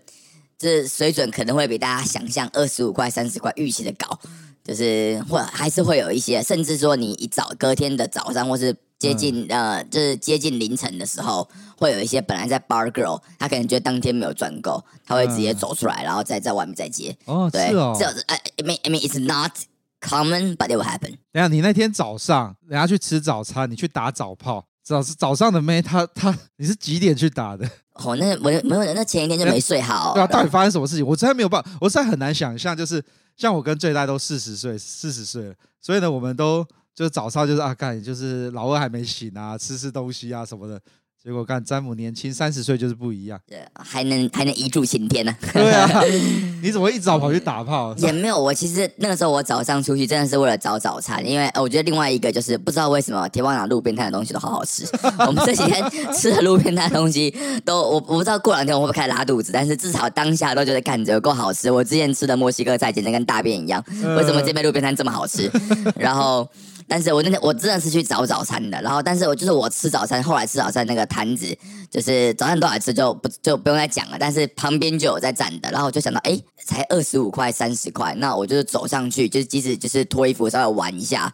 [0.58, 4.18] 这水准可能会比大家想象二十五块、三十块预期的高，
[4.64, 8.76] 就是会还是会有一些，甚至说你一早隔天的早上或是。
[8.98, 17.14] 接近呃，就是接近凌晨的时候，会有一些本来在 bar girl，他可能觉得当天没有赚够，他会直接走出来，然后再在外面再接。
[17.26, 17.94] 哦，对是哦。
[17.98, 19.52] 这呃，I mean I mean it's not
[20.00, 21.16] common, but it will happen。
[21.32, 27.68] 等下，你那天早上人家去吃早餐，你去打早炮，早早上的妹，她她你是几点去打的？
[27.94, 30.14] 哦，那我没有，那前一天就没睡好。
[30.14, 31.04] 对啊，到底发生什么事情？
[31.04, 33.04] 我真的没有办法，我实在很难想象，就是
[33.36, 36.66] 像我跟最大都四十岁，四十岁了，所以呢，我们都。
[36.94, 40.80] 就是早上就是啊，干就是老二还没醒啊，吃吃东西啊什么的。
[41.24, 45.34] 结果看詹姆年轻三十岁就是不一样，对，还能还能一柱擎天呢。
[45.54, 46.02] 对啊，
[46.62, 47.94] 你怎么一早跑去打炮？
[47.96, 54.86] 也没有，我其实那个时候我早上出去真的是为了找早餐，因为我觉得另外一个就是不知道为什么铁棒拿路边摊的东西都好好吃。
[55.26, 61.70] 我们这几天吃的路边摊的东西都我我不知道过两天我会不会开始拉肚子，但是至少当下都觉得看着够好吃。
[61.70, 63.82] 我之前吃的墨西哥菜简直跟大便一样，
[64.18, 65.50] 为什么这边路边摊这么好吃？
[65.96, 66.46] 然后。
[66.88, 71.56] 但是我那天我真的是去找早餐的，然后但是我就是我吃早餐，后来吃早餐那个摊子，
[71.90, 74.16] 就是早餐多少吃就不就不用再讲了。
[74.18, 81.32] 但是旁边就有在站的，然后我就想到，哎，才二十五块、三十块，那我就是走上去，就是即使就是脱衣服稍微玩一下。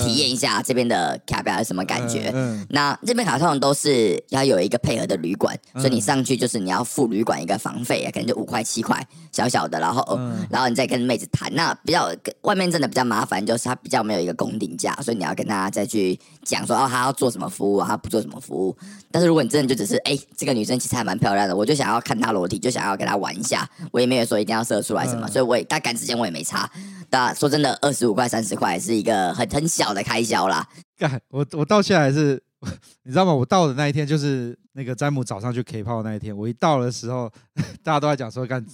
[0.00, 2.30] 体验一下这边的卡比亚是什么感觉？
[2.34, 11.50] 嗯，嗯，那这边卡通常都是要有一个配合的旅馆，嗯、所以你上去就是你要付旅馆一个房费啊，可能就五块七块，小小的，然后、嗯、然后你再跟妹子谈。
[11.54, 18.76] 那比较外面真的比较麻烦，就是它比较没有一个公定价，所以你要跟他再去讲说哦，他要做什么服务，他不做什么服务。
[19.10, 26.70] 但是如果你真的就只是哎，这个女生其实还蛮漂亮的，我就想要看她裸体，就想要跟她玩一下，我也没有说一定要射出来什么，嗯、所以我也大赶时间我也没差。
[27.10, 30.66] 但说真的，二十五块、三十块是一个很很小的开销啦。
[30.98, 32.42] 干，我我到现在还是，
[33.04, 33.32] 你知道吗？
[33.32, 36.36] 我到的那一天就是那个詹姆早上去 K 泡的那一天。
[36.36, 37.32] 我一到的时候，
[37.82, 38.64] 大家都在讲说，干，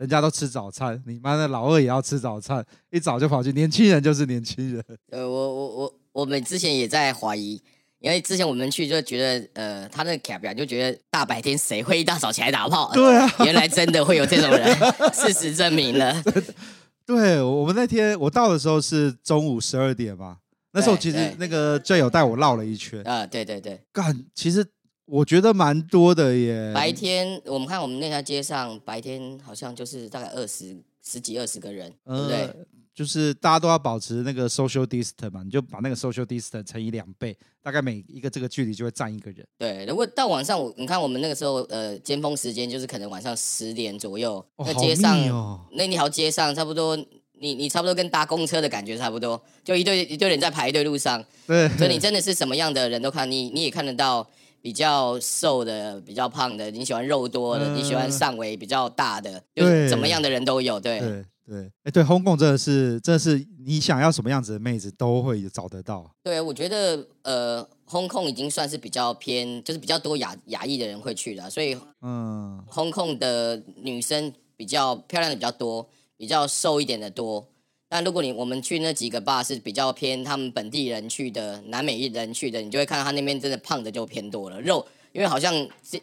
[0.00, 3.52] 人家都吃早餐，你妈的老二也要吃早餐，一早就跑去。
[3.52, 4.82] 年轻人就是年轻人。
[5.10, 7.60] 呃，我我我我们之前也在怀疑，
[7.98, 12.90] 因为之前我们去就觉得，呃，他那个卡表就觉得大白天谁会一大早起来打炮？
[12.94, 14.74] 对啊， 原来真的会有这种人，
[15.12, 16.24] 事实证明了。
[17.04, 20.38] 对，我们那天我到的时候是中午十二点嘛，
[20.72, 23.02] 那时候其实那个队友带我绕了一圈。
[23.02, 23.78] 啊，对对对。
[23.92, 24.64] 干，其实
[25.10, 26.72] 我觉得蛮多的耶。
[26.72, 32.66] 白天我们看我们那条街上，白天好像就是大概二十十几二十个人，呃、对不对？
[32.92, 39.44] 就是大家都要保持那个 social distance 嘛，你就把那个 social distance 乘以两倍，大概每一个这个距离就会站一个人。
[39.56, 46.94] 对，如果到晚上，我你看我们那个时候，呃，尖峰时间就是可能晚上十点左右，哦、那街上、哦、那条街上差不多，
[47.38, 51.24] 你你差不多跟搭公车的感觉差不多，就一堆一堆人在排队路上。
[51.46, 54.28] 对，所以你真的是什么样的人都看，你你也看得到
[54.62, 60.78] 比较瘦的、比较胖的，你喜欢肉多的，呃、你喜欢上围比较大的，就是怎么样的人都有。
[60.78, 60.98] 对。
[61.00, 66.08] 对对，哎，对，香港真的是，真的是你想要什么样子的妹子都会找得到。
[66.22, 77.44] 对，我觉得，呃，香港已经算是比较偏，就是比较多亚亚裔的人会去的，所以，嗯，香港的女生比较漂亮的比较多，比较瘦一点的多。
[77.90, 85.52] 但如果你我们去那几个吧是比较偏他们本地人去的，南美人去的，你就会看到他那边真的胖的就偏多了，肉，因为好像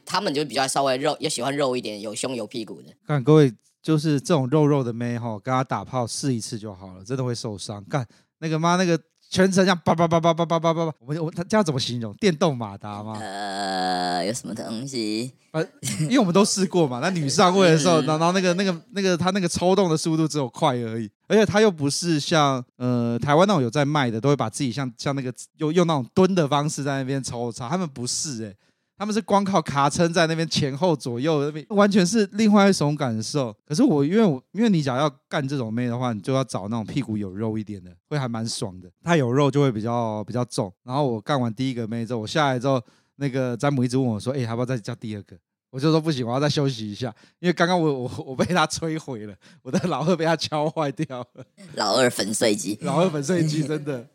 [0.05, 2.93] 他们就比较稍微肉，也喜欢肉一点，有胸有屁股的。
[3.07, 3.51] 看各位。
[3.79, 7.81] 就是这种肉肉的妹哈，跟他打炮试一次就好了，真的会受伤。
[7.85, 8.05] 干
[8.39, 12.13] 那个妈，那个全程这样叭叭叭叭叭叭叭叭，我们我他这样怎么形容？
[12.15, 13.17] 电动马达吗？
[13.19, 15.31] 呃，有什么东西？
[15.51, 15.65] 呃，
[16.01, 16.99] 因为我们都试过嘛。
[17.01, 28.55] 那女上位的时候， 然后那个那个那个他那个抽动的速度只有快而已，而且他又不是像呃台湾那种有在卖的，都会把自己像像那个用用那种蹲的方式在那边抽插，他们不是哎、欸。
[28.97, 33.55] 他们是光靠卡撑在那边前后左右那边，完全是另外一种感受。
[33.65, 38.89] 可是我因为我因为你想要干这种妹的话，你就要找那种屁股有肉一点的，会还蛮爽的。
[39.03, 40.73] 他有肉就会比较比较重。
[40.83, 42.81] 然后我干完第一个妹之后，我下来之后，
[43.17, 45.37] 那个詹姆一直问我说：“哎、欸，要不要再叫第二个？”
[45.69, 51.45] 我就说不行，我要再休息一下，因为刚刚我我我被他摧毁了，我的老二被他敲坏掉了。
[51.75, 54.07] 老二粉碎机，老二粉碎机真的。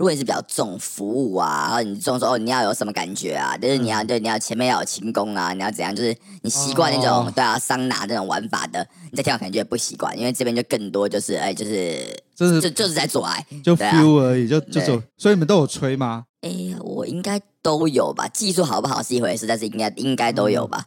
[0.00, 3.54] 如果你是比较重服务啊，然后你重说哦，你要有什么感觉啊？
[3.58, 5.94] 就是你要对，你要前面要有轻功啊，你要怎样？
[5.94, 15.02] 就是你习惯那种、哦、对啊桑拿那种玩法的，你在跳可能就不习惯，因为这边就更多就是哎，就是就是就就是在做爱，就 feel 而已，就就走。
[15.18, 16.24] 所以你们都有吹吗？
[16.40, 18.26] 哎，我应该都有吧。
[18.28, 20.82] 技术好不好是一回事，但是应该应该都有吧。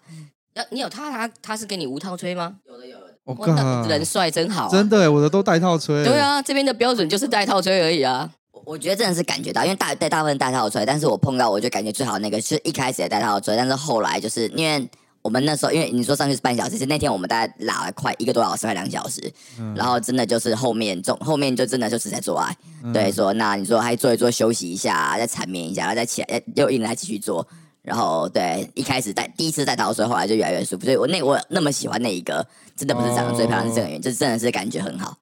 [0.55, 2.55] 那、嗯、你有他他他是给你无套吹吗？
[2.65, 3.13] 有的有的。
[3.25, 6.03] 我靠，人帅真好、啊，真的，我的都带套吹。
[6.03, 8.31] 对啊，这边的标准就是带套吹而已啊。
[8.65, 14.89] 我觉得真的是感觉到，因为大带大部分带套吹，但是我碰到我就感觉最好那个是一开始也带套吹，但是后来就是因为
[15.21, 19.21] 我们那时候，因为你说上去是半小时，其实那天我们大概拉了快一个多小时，快两小时，
[19.57, 27.45] 嗯、然后真的就是后面中后面就真的就是在做爱，嗯、对，说那你说还做一做休息一下，再缠绵一下，然后再起来又硬来继续做，
[27.81, 32.45] 然后对一开始带第一次带套吹，后来就越来越舒服，所以我那我那么喜欢那一个，
[32.75, 35.15] 真的不是长得最漂亮是这个原因，就、哦、真的是感觉很好，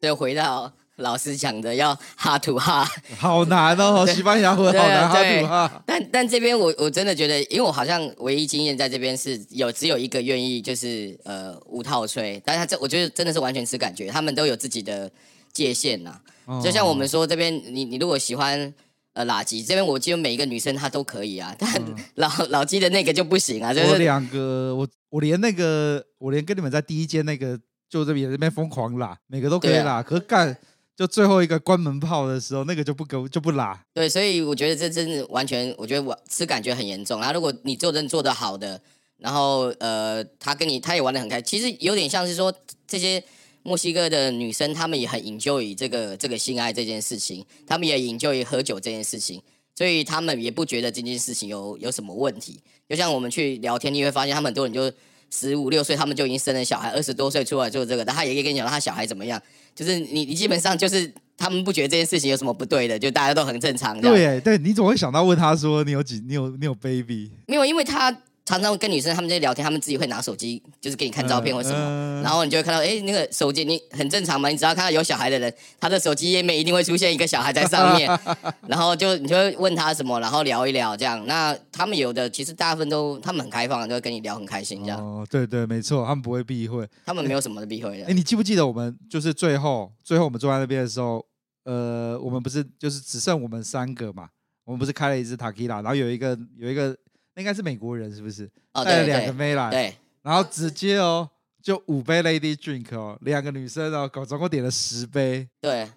[0.00, 0.72] 对，回到。
[1.00, 2.86] 老师讲的要哈土哈，
[3.18, 5.82] 好难哦， 西班牙文好难哈土哈。
[5.86, 15.10] 但但这边我我真的觉得，因为我好像唯一经验在这边是有只有一个愿意就是呃无套吹，但是他这我觉得真的是完全是感觉，他们都有自己的
[15.52, 16.20] 界限呐。
[16.46, 18.72] 哦、就像我们说这边，你你如果喜欢
[19.12, 21.70] 呃垃圾，这边我记得每一个女生她都可以啊，但
[22.14, 23.72] 老、嗯、老鸡的那个就不行啊。
[23.72, 27.58] 就是、我两个，我我连那个我连跟你们在第一间那个
[27.88, 30.56] 就这边这边疯狂拉，每个都可以拉，啊、可是干。
[31.00, 33.82] 就最后一个关门炮的时候，那个就不给就不拉。
[33.94, 37.18] 对，所以我觉得这真的完全，我觉得我吃感觉很严重。
[37.18, 38.78] 然后如果你做人做得好的，
[39.16, 42.54] 然后呃，他跟你他也玩得很开，其实有点像是说
[42.86, 43.24] 这些
[43.62, 49.40] 墨西哥的女生，她们也很 enjoy 这个这个性爱这件事情，她们也 enjoy 喝酒这件事情，
[49.74, 52.60] 所以她们也不觉得这件事情有有什么问题。
[52.86, 54.94] 就像我们去聊天，你会发现他们很多人就
[55.30, 59.40] 十五六岁，他们就已经生了小孩，二十多岁出来做这个，但他也可以跟你讲他小孩怎么样。
[59.74, 64.00] 就是你，你基本上就是他们不觉得这件事情有什么不对的，就大家都很正常。
[64.00, 67.30] 对，对，你怎么会想到问他说你有几，你有你有 baby？
[67.46, 68.14] 没有，因为他。
[68.50, 78.10] 常常跟女生他们在聊天，他们自己会拿手机，就是给你看照片或什么，嗯嗯、然后你就会看到，哎，那个手机你很正常嘛，你只要看到有小孩的人，他的手机页面一定会出现一个小孩在上面，
[78.66, 81.24] 然后就你就会问他什么，然后聊一聊这样。
[81.26, 85.00] 那他们有的其实大部分都他们很开放，就会跟你聊很开心这样。
[85.00, 88.06] 哦，对对，没错，他们不会避讳，他们没有什么的避讳的。
[88.06, 91.24] 哎，你记不记得我们就是最后最后我们坐在那边的时候，
[91.64, 94.28] 呃，我们不是就是只剩我们三个嘛，
[94.64, 96.96] 我们不是开了一支 Tequila，然后有一个有一个。
[97.40, 98.48] 应该是美国人是不是？
[98.84, 101.28] 带了两个妹来，对，然后直接哦，
[101.60, 105.48] 就五杯 Lady Drink 哦，两个女生哦，搞总共点了十杯。
[105.60, 105.88] 对，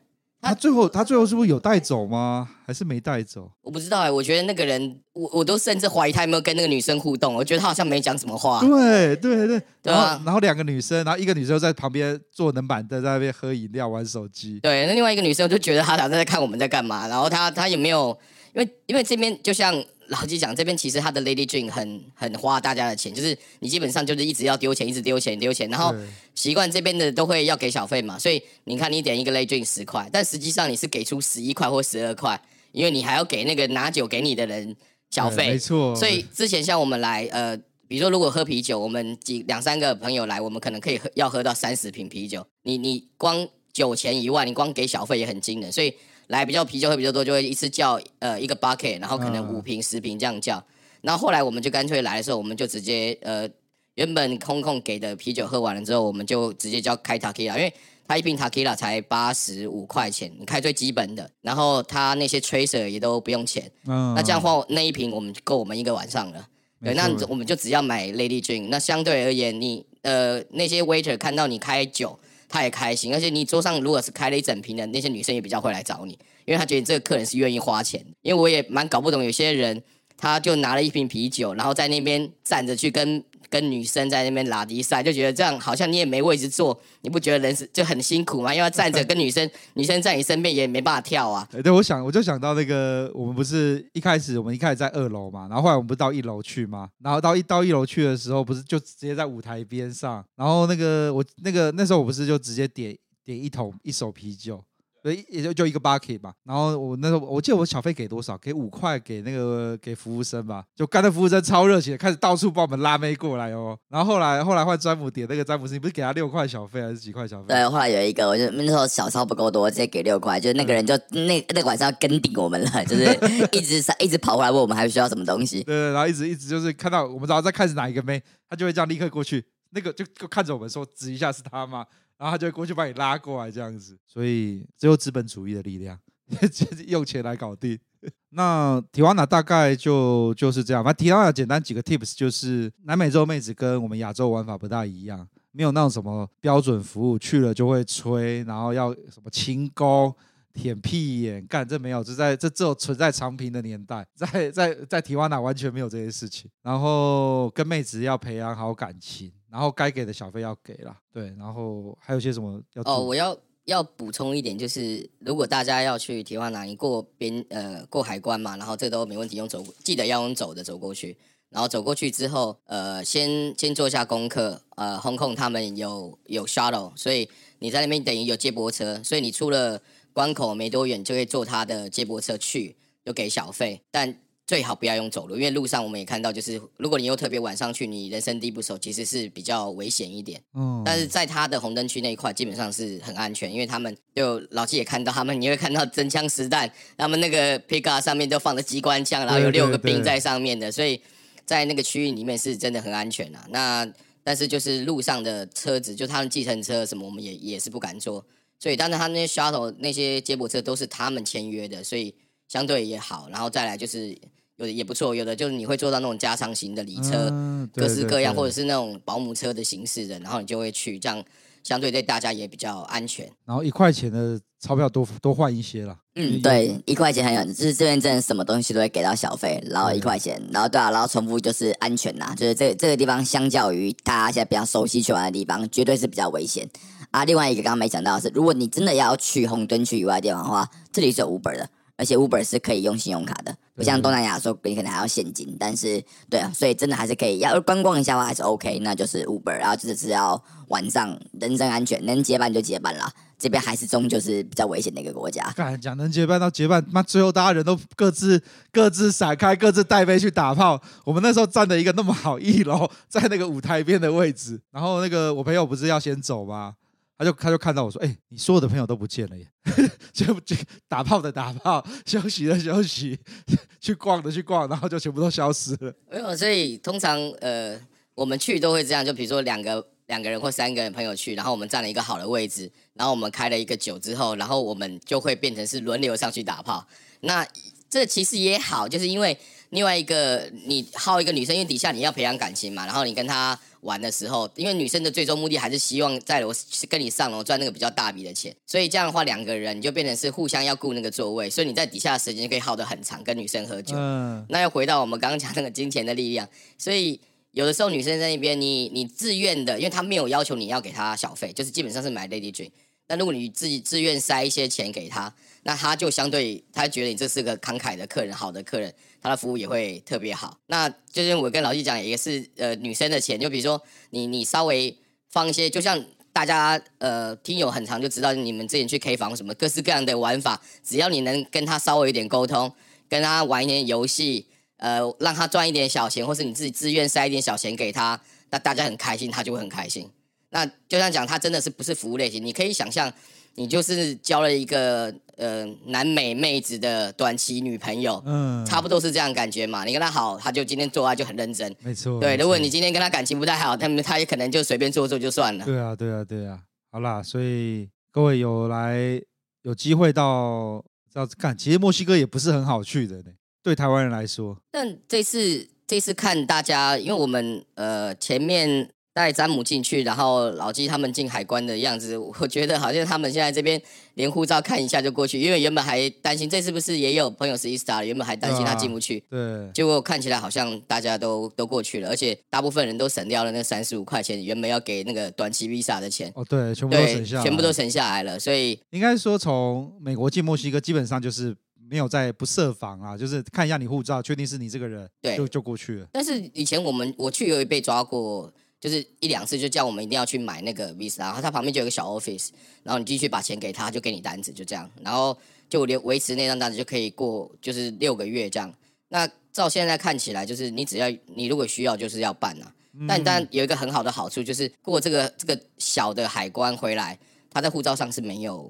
[0.41, 2.49] 他最后他最后是不是有带走吗？
[2.65, 3.51] 还是没带走？
[3.61, 8.59] 我不知道哎，我觉得那个人，我我都甚至怀疑他有没有跟那个女生互动，我觉得他好像没讲什么话。
[8.59, 14.59] 对对对，然后然后两个女生，然后一个女生在旁边坐冷板凳，在那边喝饮料玩手机。
[14.61, 18.17] 对，那另外一个女生就觉得他好像在看我们在干嘛，然后他他也没有，
[18.55, 19.73] 因为因为这边就像。
[20.13, 25.91] 老实讲，这边其实他的 Lady Drink 很很花大家的钱，就是你基本上就是一直要丢钱，一直丢钱丢钱，然后
[26.35, 32.39] 习惯这边的都会要给小费嘛，所以你看你点一个 Lady Drink 十块，但实际上你是给出十一块或十二块，
[32.73, 34.75] 因为你还要给那个拿酒给你的人
[35.09, 35.95] 小费，没错。
[35.95, 37.57] 所以之前像我们来，呃，
[37.87, 45.93] 比如说如果喝啤酒，我们几两三个朋友来，我们可能可以喝要喝到三十瓶啤酒，你你光酒钱以外，你光给小费也很惊人，所以。
[46.27, 50.63] 来比较啤酒会比较多，就会一次叫呃一个 bucket，然后可能五瓶十瓶这样叫。
[51.01, 53.47] 然后后来我们就干脆来的时候，我们就直接呃
[53.95, 57.73] 原本空空给的啤酒喝完了之后，我们就直接叫开 Takila，因为
[58.07, 63.69] 他一瓶 Takila 才八十五块钱，你开最基本的，然后他那些 tracer 也都不用钱。
[63.85, 66.47] 嗯，那这样的话那一瓶我们够我们一个晚上了。
[66.81, 68.67] 对，那我们就只要买 lady drink。
[68.69, 72.17] 那相对而言，你呃那些 waiter 看到你开酒。
[72.53, 76.11] 他也开心，而且你桌上如果是开了一整瓶的，那些女生也比较会来找你，
[76.45, 77.99] 因为他觉得这个客人是愿意花钱。
[78.21, 79.81] 因为我也蛮搞不懂，有些人
[80.15, 83.23] 他就拿了一瓶啤酒，然后在那边站着去跟。
[83.53, 88.51] 跟女生在那边拉迪赛，就觉得这样好像你也没位置坐，你不觉得人是就很辛苦吗？
[88.51, 91.47] 因为站着跟女生， 女生在你身边也没办法跳啊。
[91.61, 96.89] 对，我想我就想到那个，我们不是一开始我们一开始在二楼嘛，然后后来我们不是到一楼去吗？
[97.03, 104.63] 然后到一到一楼去的时候，不是就直接在舞台边上，然后那个我那个那时候我不是就直接点点一桶一手啤酒。
[105.03, 106.33] 对，也就就一个 bucket 吧。
[106.45, 108.37] 然后我那时候我记得我小费给多少？
[108.37, 110.63] 给五块给那个给服务生吧。
[110.73, 113.77] 就刚才服务生超热情，开始到处帮我们拉妹过来哦。
[113.89, 117.49] 然后后来后来换詹姆点那个詹姆斯，你不是给他六块小费还是几块小费？
[117.49, 120.39] 对，后来有一个，我就那时候小钞不够多，直接给六块。
[120.39, 123.03] 就是那个人就那那个晚上要跟顶我们了，就是
[123.51, 125.63] 一直一直跑过来问我们还需要什么东西。
[125.65, 131.85] 对，然后一直一直就是看到我们知道在看是哪一个妹，他就会这样立刻过去，那个就就看着我们说指一下是他吗？
[132.23, 135.99] 然后他就过去把你拉过来这样子，所以只有资本主义的力量，
[136.87, 137.77] 用钱来搞定。
[138.31, 140.81] 那提瓦纳大概就就是这样。
[140.85, 150.15] 那提瓦纳简单几个 tips，就是南美洲妹子跟我们亚洲玩法不大一样，没有那种什么标准服务，去了就会吹，然后要什么清沟、
[150.53, 156.49] 舔屁眼，干这没有，这在这只有存在长平的年代，在在在提瓦纳完全没有这些事情。
[156.61, 159.29] 然后跟妹子要培养好感情。
[159.53, 171.15] 然后该给的小费要给了，对，然后还有些什么要哦，我要要补充一点，就是如果大家要去提瓦纳，你过边呃过海关嘛，然后这都没问题，用走记得要用走的走过去，
[171.49, 177.29] 然后走过去之后，呃，先先做一下功课，呃，Hong Kong 他们有有 shuttle，所以
[177.59, 179.79] 你在那边等于有接驳车，所以你出了
[180.13, 182.75] 关口没多远就会坐他的接驳车去，
[183.05, 184.17] 就给小费，但。
[184.45, 190.41] 最好不要用走路，因为路上我们也看到，就是如果你又特别晚上去，你人生地不熟，其实是比较危险一点。
[190.53, 200.99] 嗯，但是在他的红灯区那一块，基本上是很安全，因为他们就老七也看到他们，你会看到真枪实弹，他们那个 pickup 上面都放着机关枪，然后有六个兵在上面的，所以
[201.45, 203.47] 在那个区域里面是真的很安全啊。
[203.49, 203.89] 那
[204.25, 208.25] 但是就是路上的车子，就他们计程车什么，我们也也是不敢坐。
[208.59, 212.13] 所以，但是他那些 shuttle 那些接驳车都是他们签约的，所以。
[212.49, 214.15] 相对也好，然后再来就是
[214.63, 221.23] 有的也不错，有的就是你会坐到那种加长型的礼车，嗯、各式各样，或者是那种保姆车的形式的，然后你就会去，这样
[221.63, 223.29] 相对对大家也比较安全。
[223.45, 225.97] 然后一块钱的钞票多多换一些啦。
[226.15, 236.69] 嗯，对，一块钱很有，就是这边真的什么东西都会给到小费，然后一块钱，然后对啊，然后重复就是安全呐，就是这这个地方相较于大家现在比较熟悉去玩的地方，绝对是比较危险
[237.11, 237.25] 啊。
[237.25, 241.69] 另外一个刚刚没讲到的是，如果你真的要去红灯区以外的地方的话，这里是有 Uber 的。
[241.95, 245.55] 而且 Uber 是可以用信用卡的，不像东南亚说你可能还要现金。
[245.59, 247.39] 但是，对啊，所以真的还是可以。
[247.39, 248.79] 要观光一下的话，还是 OK。
[248.79, 253.11] 那就是 Uber，然后就是只要晚上人身安全，能结伴就结伴啦。
[253.37, 255.51] 这边还是终究是比较危险的一个国家。
[255.55, 258.41] 刚才讲能结伴到结伴，那最后大家人都各自
[258.71, 260.81] 各自闪开，各自带飞去打炮。
[261.03, 266.75] 我们那时候站的一个那么好，一楼在那个舞台边的位置，然后那个我朋友不是要先走吗？
[267.23, 269.47] 就他就看到我说：“哎、你所有的朋友都不见了耶！
[270.13, 270.55] 就就
[270.87, 273.19] 打炮的打炮， 休息的休息，
[273.79, 275.93] 去逛的去逛，然后就全部都消失了。
[276.11, 277.79] 没有，所以通常呃，
[278.15, 286.85] 我们去都会这样，就比如说两个两个人或三个人朋友去，然后我们占了一个好的位置，然后我们开了一个酒之后，然后我们就会变成是轮流上去打炮。
[287.21, 287.47] 那
[287.89, 289.37] 这其实也好，就是因为
[289.69, 296.51] 另外一个你耗一个女生，因为底下你要培养感情嘛，然后你跟她。”玩的时候，因为女生的最终目的还是希望在楼
[296.89, 303.95] 跟你上楼赚那个比较大笔的钱，所以这样的话，两个人你就变成是互相要顾那个座位，所以你在底下的时间可以耗得很长，跟女生喝酒。
[303.95, 307.19] 嗯，那又回到我们刚刚讲那个金钱的力量，所以
[307.51, 312.71] 有的时候女生在那边，你你自愿的，因为她没有要求你要给她小费，就是基本上是买 lady drink，
[313.13, 318.91] 那如果你自己自愿塞一些钱给他，那他就相对他觉得你这是个慷慨的客人，好的客人，
[319.21, 320.57] 他的服务也会特别好。
[320.65, 324.97] 那就是我跟老纪讲，也是呃女生的钱，就比如说你你稍微
[325.29, 326.03] 放一些，就像
[326.33, 332.73] 大家呃听友很长就知道，你们之前去 K 房什么各式各样的玩法，只要你能跟他稍微有点沟通，
[333.07, 334.47] 跟他玩一点游戏，
[334.77, 340.09] 呃让他赚一点小钱，或是你自己自愿塞一点小钱给他，那大家很开心，他就会很开心。
[340.53, 342.45] 那就像讲，他真的是不是服务类型？
[342.45, 343.11] 你可以想象，
[343.55, 349.83] 你就是交了一个呃南美妹子的短期女朋友，嗯，差不多是这样感觉嘛。
[349.83, 352.19] 你跟她好，她就今天做爱就很认真，没错。
[352.19, 355.65] 对，如果你今天跟她感情不太好，他们他也可能就随便做做就算了。
[355.65, 356.59] 对啊，对啊，对啊。
[356.91, 359.19] 好啦，所以各位有来
[359.63, 363.31] 有机会到这样子看，其实墨西哥也不是很好去的呢，
[363.63, 364.55] 对台湾人来说。
[364.69, 368.91] 但这次这次看大家，因为我们呃前面。
[369.13, 373.79] 带詹姆进去，然后老纪他们进海关的样子， 我觉得好像他们现在这边
[374.15, 391.55] 连护照看一下就过去，因为原本还担心这是不是也有朋友是 E-Star，原本还担心他进不去，对，结果看起来好像大家都都过去了，而且大部分人都省掉了那三十五块钱原本要给那个短期 Visa 的钱，哦，对，全部都省下，全部都省下来了，所以应该说从美国进墨西哥基本上就是
[391.87, 396.07] 没有在不设防啊，就是看一下你护照，确定是你这个人，对，就就过去了。
[396.11, 398.51] 但是以前我们我去有被抓过。
[398.83, 402.49] 就是一两次就叫我们一定要去买那个 Visa，然后他旁边就有个小 office，
[402.83, 405.37] 然后你继续把钱给他，就给你单子，就这样，然后
[405.69, 408.73] 就留维持那张单子就可以过，就是六个月这样。
[409.07, 412.73] 那照现在看起来，就是你只要你如果需要，就是要办啊。
[413.07, 417.17] 但但有一个很好的好处，就是过这个这个小的海关回来，
[417.49, 418.69] 他在护照上是没有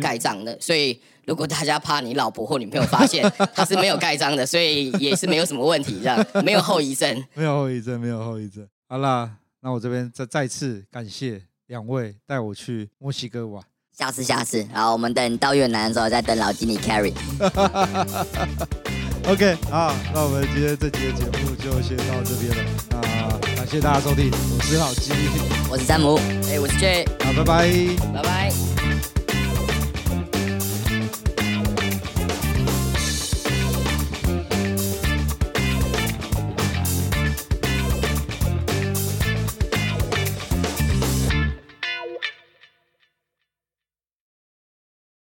[0.00, 8.64] 盖章的，所以如果大家怕你老婆或女朋友发现他是没有盖章的，所以也是没有什么问题，这样没有后遗症，没有后遗症，没有后遗症。
[8.86, 9.38] 好啦。
[9.60, 13.62] 那我这边再再次感谢两位带我去墨西哥玩，
[13.96, 17.12] 下次下次，然后我们等到越南的时候再等老经理 carry。
[19.28, 22.64] OK，好，那我们今天这集的节目就先到这边了。
[22.90, 25.12] 那感谢大家收听，我是老纪，
[25.70, 26.16] 我是詹姆，
[26.48, 27.68] 哎，我是 J，好，拜拜，
[28.14, 29.17] 拜拜。